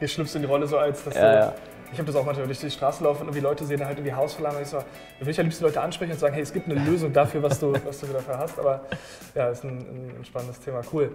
Ihr 0.00 0.08
schlüpfst 0.08 0.36
in 0.36 0.42
die 0.42 0.48
Rolle 0.48 0.66
so 0.66 0.78
als, 0.78 1.04
dass 1.04 1.14
Ja, 1.14 1.32
du, 1.32 1.38
ja. 1.38 1.52
Ich 1.96 1.98
habe 1.98 2.12
das 2.12 2.16
auch 2.16 2.26
manchmal, 2.26 2.44
wenn 2.44 2.52
ich 2.52 2.60
durch 2.60 2.74
die 2.74 2.76
Straße 2.76 3.02
laufe 3.02 3.22
und 3.22 3.28
irgendwie 3.28 3.40
Leute 3.40 3.64
sehen, 3.64 3.82
halt 3.82 3.96
irgendwie 3.96 4.12
Hausverlangen. 4.12 4.60
Ich 4.60 4.68
so, 4.68 4.76
will 5.18 5.30
ich 5.30 5.40
am 5.40 5.46
liebsten 5.46 5.64
Leute 5.64 5.80
ansprechen 5.80 6.12
und 6.12 6.18
sagen, 6.18 6.34
hey, 6.34 6.42
es 6.42 6.52
gibt 6.52 6.70
eine 6.70 6.78
Lösung 6.84 7.10
dafür, 7.10 7.42
was 7.42 7.58
du, 7.58 7.72
was 7.86 8.00
du 8.00 8.06
dafür 8.08 8.36
hast. 8.36 8.58
Aber 8.58 8.82
ja, 9.34 9.48
ist 9.48 9.64
ein, 9.64 9.78
ein 10.20 10.24
spannendes 10.26 10.60
Thema, 10.60 10.82
cool. 10.92 11.10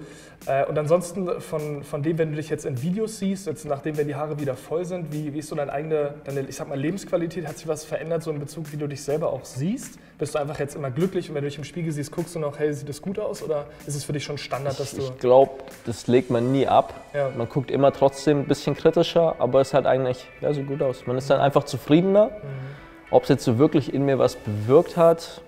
Äh, 0.48 0.66
und 0.66 0.80
ansonsten 0.80 1.40
von, 1.40 1.84
von 1.84 2.02
dem, 2.02 2.18
wenn 2.18 2.32
du 2.32 2.38
dich 2.38 2.50
jetzt 2.50 2.66
in 2.66 2.82
Videos 2.82 3.20
siehst, 3.20 3.46
jetzt 3.46 3.64
nachdem, 3.66 3.96
wenn 3.96 4.08
die 4.08 4.16
Haare 4.16 4.40
wieder 4.40 4.56
voll 4.56 4.84
sind, 4.84 5.14
wie, 5.14 5.32
wie 5.36 5.38
ist 5.38 5.50
so 5.50 5.56
deine 5.56 5.72
eigene, 5.72 6.16
deine, 6.24 6.42
ich 6.48 6.56
sag 6.56 6.68
mal, 6.68 6.80
Lebensqualität? 6.80 7.48
Hat 7.48 7.60
sich 7.60 7.68
was 7.68 7.84
verändert, 7.84 8.24
so 8.24 8.32
in 8.32 8.40
Bezug, 8.40 8.72
wie 8.72 8.78
du 8.78 8.88
dich 8.88 9.04
selber 9.04 9.32
auch 9.32 9.46
siehst? 9.46 10.00
Bist 10.22 10.36
du 10.36 10.40
einfach 10.40 10.60
jetzt 10.60 10.76
immer 10.76 10.92
glücklich 10.92 11.30
und 11.30 11.36
wenn 11.36 11.42
du 11.42 11.50
dich 11.50 11.58
im 11.58 11.64
Spiegel 11.64 11.92
siehst, 11.92 12.12
guckst 12.12 12.36
du 12.36 12.40
noch, 12.40 12.60
hey, 12.60 12.72
sieht 12.72 12.88
das 12.88 13.02
gut 13.02 13.18
aus? 13.18 13.42
Oder 13.42 13.66
ist 13.88 13.96
es 13.96 14.04
für 14.04 14.14
dich 14.14 14.24
schon 14.24 14.38
Standard, 14.38 14.80
dass 14.80 14.92
du. 14.92 15.02
ich 15.02 15.18
glaube, 15.18 15.52
das 15.88 16.06
legt 16.06 16.30
man 16.30 16.52
nie 16.52 16.68
ab. 16.68 16.94
Ja. 17.16 17.32
Man 17.36 17.50
guckt 17.50 17.72
immer 17.72 17.92
trotzdem 17.92 18.42
ein 18.42 18.46
bisschen 18.46 18.76
kritischer, 18.78 19.36
aber 19.40 19.62
es 19.62 19.74
hat 19.74 19.88
eigentlich, 19.88 20.28
ja, 20.40 20.54
sieht 20.54 20.68
gut 20.68 20.84
aus. 20.84 21.08
Man 21.08 21.18
ist 21.18 21.28
dann 21.32 21.42
einfach 21.42 21.64
zufriedener. 21.64 22.26
Mhm. 22.28 23.10
Ob 23.10 23.24
es 23.24 23.30
jetzt 23.30 23.44
so 23.44 23.58
wirklich 23.58 23.96
in 23.96 24.06
mir 24.06 24.20
was 24.20 24.36
bewirkt 24.36 24.96
hat, 24.96 25.42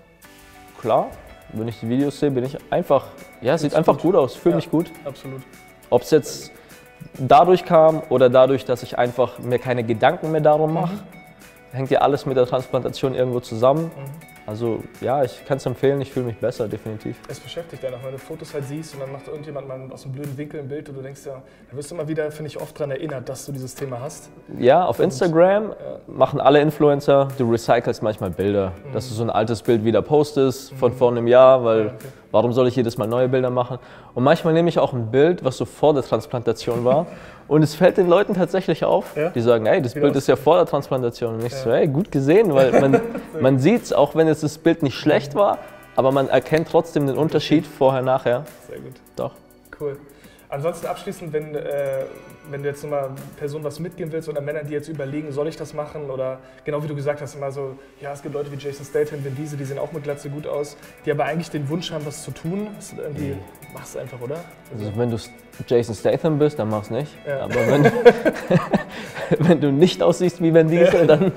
klar. 0.80 1.06
Wenn 1.52 1.68
ich 1.68 1.78
die 1.78 1.88
Videos 1.88 2.18
sehe, 2.18 2.32
bin 2.32 2.42
ich 2.44 2.58
einfach, 2.72 3.06
ja, 3.42 3.56
sieht 3.56 3.76
einfach 3.76 3.92
gut. 3.92 4.02
gut 4.02 4.16
aus, 4.16 4.34
fühle 4.34 4.54
Ja. 4.54 4.56
mich 4.56 4.72
gut. 4.72 4.90
Absolut. 5.04 5.42
Ob 5.88 6.02
es 6.02 6.10
jetzt 6.10 6.50
dadurch 7.16 7.64
kam 7.64 8.02
oder 8.08 8.28
dadurch, 8.28 8.64
dass 8.64 8.82
ich 8.82 8.98
einfach 8.98 9.38
mir 9.38 9.60
keine 9.60 9.84
Gedanken 9.84 10.32
mehr 10.32 10.40
darum 10.40 10.74
mache, 10.74 10.94
hängt 11.70 11.92
ja 11.92 12.00
alles 12.00 12.26
mit 12.26 12.36
der 12.36 12.46
Transplantation 12.46 13.14
irgendwo 13.14 13.38
zusammen. 13.38 13.92
Also 14.46 14.82
ja, 15.00 15.24
ich 15.24 15.44
kann 15.46 15.56
es 15.56 15.64
empfehlen, 15.64 16.00
ich 16.02 16.12
fühle 16.12 16.26
mich 16.26 16.36
besser, 16.36 16.68
definitiv. 16.68 17.16
Es 17.28 17.40
beschäftigt 17.40 17.84
einen 17.84 17.94
auch, 17.94 18.04
wenn 18.04 18.12
du 18.12 18.18
Fotos 18.18 18.52
halt 18.52 18.64
siehst 18.66 18.94
und 18.94 19.00
dann 19.00 19.10
macht 19.10 19.26
irgendjemand 19.26 19.66
mal 19.66 19.80
aus 19.90 20.04
einem 20.04 20.12
blöden 20.12 20.36
Winkel 20.36 20.60
ein 20.60 20.68
Bild 20.68 20.88
und 20.90 20.96
du 20.96 21.02
denkst 21.02 21.22
ja, 21.24 21.42
da 21.70 21.76
wirst 21.76 21.90
du 21.90 21.94
immer 21.94 22.06
wieder, 22.08 22.30
finde 22.30 22.50
ich, 22.50 22.60
oft 22.60 22.78
daran 22.78 22.90
erinnert, 22.90 23.28
dass 23.28 23.46
du 23.46 23.52
dieses 23.52 23.74
Thema 23.74 24.00
hast. 24.00 24.30
Ja, 24.58 24.84
auf 24.84 25.00
Instagram 25.00 25.72
machen 26.06 26.40
alle 26.40 26.60
Influencer, 26.60 27.28
du 27.38 27.50
recycelst 27.50 28.02
manchmal 28.02 28.30
Bilder, 28.30 28.72
dass 28.92 29.08
du 29.08 29.14
so 29.14 29.22
ein 29.22 29.30
altes 29.30 29.62
Bild 29.62 29.84
wieder 29.84 30.02
postest 30.02 30.74
von 30.74 30.92
vor 30.92 31.10
einem 31.10 31.26
Jahr, 31.26 31.64
weil 31.64 31.86
Ja, 31.86 31.86
okay. 31.86 32.08
warum 32.30 32.52
soll 32.52 32.68
ich 32.68 32.76
jedes 32.76 32.98
Mal 32.98 33.06
neue 33.06 33.28
Bilder 33.28 33.50
machen? 33.50 33.78
Und 34.14 34.24
manchmal 34.24 34.52
nehme 34.52 34.68
ich 34.68 34.78
auch 34.78 34.92
ein 34.92 35.10
Bild, 35.10 35.42
was 35.42 35.56
so 35.56 35.64
vor 35.64 35.94
der 35.94 36.02
Transplantation 36.02 36.84
war 36.84 37.06
und 37.48 37.62
es 37.62 37.74
fällt 37.74 37.96
den 37.96 38.08
Leuten 38.08 38.34
tatsächlich 38.34 38.84
auf. 38.84 39.16
Ja? 39.16 39.30
Die 39.30 39.40
sagen, 39.40 39.66
hey, 39.66 39.82
das 39.82 39.94
Wieder 39.94 40.06
Bild 40.06 40.16
ist 40.16 40.28
ja 40.28 40.36
vor 40.36 40.56
der 40.56 40.66
Transplantation. 40.66 41.34
Und 41.34 41.44
ich 41.44 41.54
so, 41.54 41.70
hey, 41.72 41.86
gut 41.88 42.10
gesehen, 42.10 42.54
weil 42.54 42.80
man, 42.80 43.00
man 43.40 43.58
sieht 43.58 43.82
es, 43.82 43.92
auch 43.92 44.14
wenn 44.14 44.28
jetzt 44.34 44.42
das 44.42 44.58
Bild 44.58 44.82
nicht 44.82 44.96
schlecht 44.96 45.34
war, 45.34 45.58
aber 45.96 46.12
man 46.12 46.28
erkennt 46.28 46.68
trotzdem 46.68 47.06
den 47.06 47.16
Unterschied 47.16 47.66
vorher, 47.66 48.02
nachher. 48.02 48.44
Sehr 48.68 48.78
gut. 48.80 48.94
Doch. 49.16 49.32
Cool. 49.80 49.96
Ansonsten 50.54 50.86
abschließend, 50.86 51.32
wenn, 51.32 51.54
äh, 51.56 52.04
wenn 52.48 52.62
du 52.62 52.68
jetzt 52.68 52.84
nochmal 52.84 53.10
Personen 53.36 53.64
was 53.64 53.80
mitgeben 53.80 54.12
willst 54.12 54.28
oder 54.28 54.40
Männer, 54.40 54.62
die 54.62 54.72
jetzt 54.72 54.88
überlegen, 54.88 55.32
soll 55.32 55.48
ich 55.48 55.56
das 55.56 55.74
machen 55.74 56.10
oder 56.10 56.38
genau 56.64 56.80
wie 56.82 56.86
du 56.86 56.94
gesagt 56.94 57.20
hast, 57.20 57.34
immer 57.34 57.50
so, 57.50 57.76
ja, 58.00 58.12
es 58.12 58.22
gibt 58.22 58.34
Leute 58.34 58.52
wie 58.52 58.56
Jason 58.56 58.86
Statham, 58.86 59.24
Vin 59.24 59.34
Diesel, 59.34 59.58
die 59.58 59.64
sehen 59.64 59.78
auch 59.78 59.90
mit 59.90 60.04
Glatze 60.04 60.30
gut 60.30 60.46
aus, 60.46 60.76
die 61.04 61.10
aber 61.10 61.24
eigentlich 61.24 61.50
den 61.50 61.68
Wunsch 61.68 61.90
haben, 61.90 62.06
was 62.06 62.22
zu 62.22 62.30
tun. 62.30 62.68
Irgendwie, 62.96 63.36
machst 63.72 63.96
du 63.96 63.98
einfach, 63.98 64.20
oder? 64.20 64.44
Also 64.72 64.92
wenn 64.96 65.10
du 65.10 65.16
Jason 65.66 65.94
Statham 65.94 66.38
bist, 66.38 66.56
dann 66.58 66.68
mach's 66.68 66.90
nicht. 66.90 67.10
Ja. 67.26 67.40
Aber 67.40 67.66
wenn 67.66 67.82
du, 67.82 67.90
wenn 69.40 69.60
du 69.60 69.72
nicht 69.72 70.04
aussiehst 70.04 70.40
wie 70.40 70.54
Vin 70.54 70.68
Diesel, 70.68 71.08
dann 71.08 71.32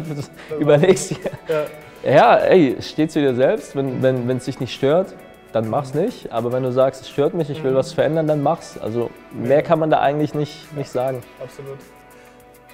überlegst 0.59 1.11
du. 1.11 1.15
Ja. 1.47 1.65
Ja, 2.03 2.37
ey, 2.37 2.77
steh 2.79 3.07
zu 3.07 3.19
dir 3.19 3.35
selbst. 3.35 3.75
Wenn 3.75 3.97
es 3.97 4.27
wenn, 4.27 4.39
dich 4.39 4.59
nicht 4.59 4.73
stört, 4.73 5.13
dann 5.51 5.69
mach's 5.69 5.93
nicht. 5.93 6.31
Aber 6.31 6.51
wenn 6.51 6.63
du 6.63 6.71
sagst, 6.71 7.01
es 7.01 7.09
stört 7.09 7.33
mich, 7.33 7.49
ich 7.49 7.63
will 7.63 7.75
was 7.75 7.93
verändern, 7.93 8.27
dann 8.27 8.41
mach's. 8.41 8.77
Also 8.77 9.09
mehr 9.31 9.63
kann 9.63 9.79
man 9.79 9.89
da 9.89 9.99
eigentlich 9.99 10.33
nicht, 10.33 10.75
nicht 10.75 10.89
sagen. 10.89 11.23
Absolut. 11.41 11.77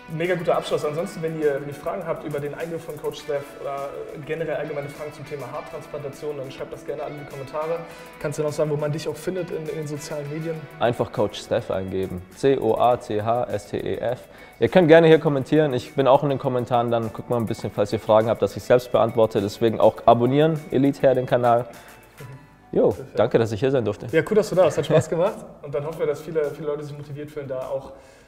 Mega 0.10 0.36
guter 0.36 0.58
Abschluss. 0.58 0.84
Ansonsten, 0.84 1.22
wenn 1.22 1.40
ihr, 1.40 1.62
ihr 1.66 1.74
Fragen 1.74 2.06
habt 2.06 2.26
über 2.26 2.40
den 2.40 2.54
Eingriff 2.54 2.84
von 2.84 3.02
Coach 3.02 3.22
Steph 3.22 3.46
oder 3.62 3.90
generell 4.26 4.56
allgemeine 4.56 4.90
Fragen 4.90 5.14
zum 5.14 5.26
Thema 5.26 5.50
Haartransplantation, 5.52 6.38
dann 6.38 6.52
schreibt 6.52 6.74
das 6.74 6.86
gerne 6.86 7.04
alle 7.04 7.14
in 7.14 7.22
die 7.22 7.32
Kommentare. 7.32 7.80
Kannst 8.20 8.38
du 8.38 8.44
noch 8.44 8.52
sagen, 8.52 8.70
wo 8.70 8.76
man 8.76 8.92
dich 8.92 9.08
auch 9.08 9.16
findet 9.16 9.50
in, 9.52 9.66
in 9.70 9.76
den 9.76 9.88
sozialen 9.88 10.30
Medien? 10.30 10.56
Einfach 10.80 11.12
Coach 11.12 11.40
Steph 11.40 11.72
eingeben. 11.72 12.22
C-O-A-C-H-S-T-E-F. 12.36 14.20
Ihr 14.60 14.70
könnt 14.70 14.90
gerne 14.90 15.08
hier 15.08 15.20
kommentieren. 15.20 15.74
Ich 15.74 15.96
bin 15.96 16.08
auch 16.08 16.22
in 16.24 16.30
den 16.30 16.40
Kommentaren. 16.40 16.92
Dann 16.92 17.14
guckt 17.14 17.30
mal 17.30 17.38
ein 17.38 17.46
bisschen, 17.46 17.72
falls 17.72 17.94
ihr 17.94 18.00
Fragen 18.00 18.28
habt, 18.28 18.42
dass 18.42 18.58
ich 18.58 18.64
selbst 18.64 18.92
beantworte. 18.92 19.40
Deswegen 19.40 19.80
auch 19.80 19.96
abonnieren, 20.06 20.60
Elite 20.70 21.02
her 21.02 21.16
den 21.16 21.26
Kanal. 21.26 21.66
Jo, 22.74 22.98
danke, 23.16 23.38
dass 23.38 23.52
ich 23.52 23.60
hier 23.60 23.70
sein 23.70 23.86
durfte. 23.86 24.08
Ja, 24.12 24.24
cool, 24.28 24.36
dass 24.36 24.50
du 24.50 24.56
da 24.56 24.64
warst. 24.64 24.80
Hat 24.80 24.86
Spaß 24.88 25.08
gemacht. 25.08 25.36
Und 25.62 25.76
dann 25.76 25.86
hoffen 25.86 26.00
wir, 26.00 26.08
dass 26.08 26.22
viele, 26.22 26.50
viele 26.56 26.70
Leute 26.70 26.84
sich 26.84 26.98
motiviert 26.98 27.30
fühlen, 27.30 27.48
da 27.48 27.68
auch 27.68 27.92
äh, 27.92 27.94